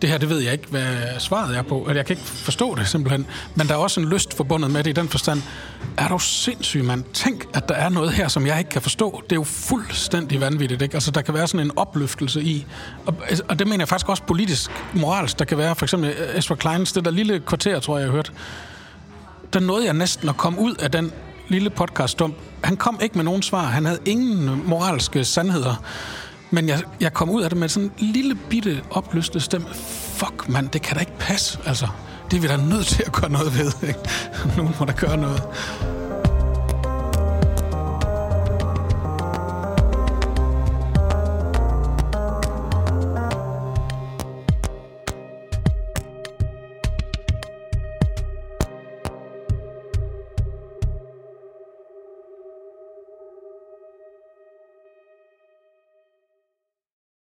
[0.02, 2.76] det her, det ved jeg ikke, hvad svaret er på, eller jeg kan ikke forstå
[2.76, 3.26] det simpelthen,
[3.56, 5.42] men der er også en lyst forbundet med det i den forstand.
[5.98, 7.04] Er du sindssyg, mand?
[7.14, 9.22] Tænk, at der er noget her, som jeg ikke kan forstå.
[9.24, 10.94] Det er jo fuldstændig vanvittigt, ikke?
[10.94, 12.66] Altså, der kan være sådan en opløftelse i,
[13.06, 13.16] og,
[13.48, 16.56] og det mener jeg faktisk også politisk, moralsk, der kan være, for eksempel øh, Esper
[16.56, 18.34] Kleins, det der lille kvarter, tror jeg, jeg har hørt,
[19.54, 21.12] der nåede jeg næsten at komme ud af den
[21.48, 22.22] lille podcast
[22.64, 23.66] Han kom ikke med nogen svar.
[23.66, 25.84] Han havde ingen moralske sandheder.
[26.52, 29.68] Men jeg, jeg kom ud af det med sådan en lille bitte opløste stemme.
[30.14, 31.60] Fuck, mand, det kan da ikke passe.
[31.66, 31.88] Altså,
[32.32, 33.88] det er vi da nødt til at gøre noget ved.
[33.88, 34.00] Ikke?
[34.58, 35.44] Nogen må da gøre noget.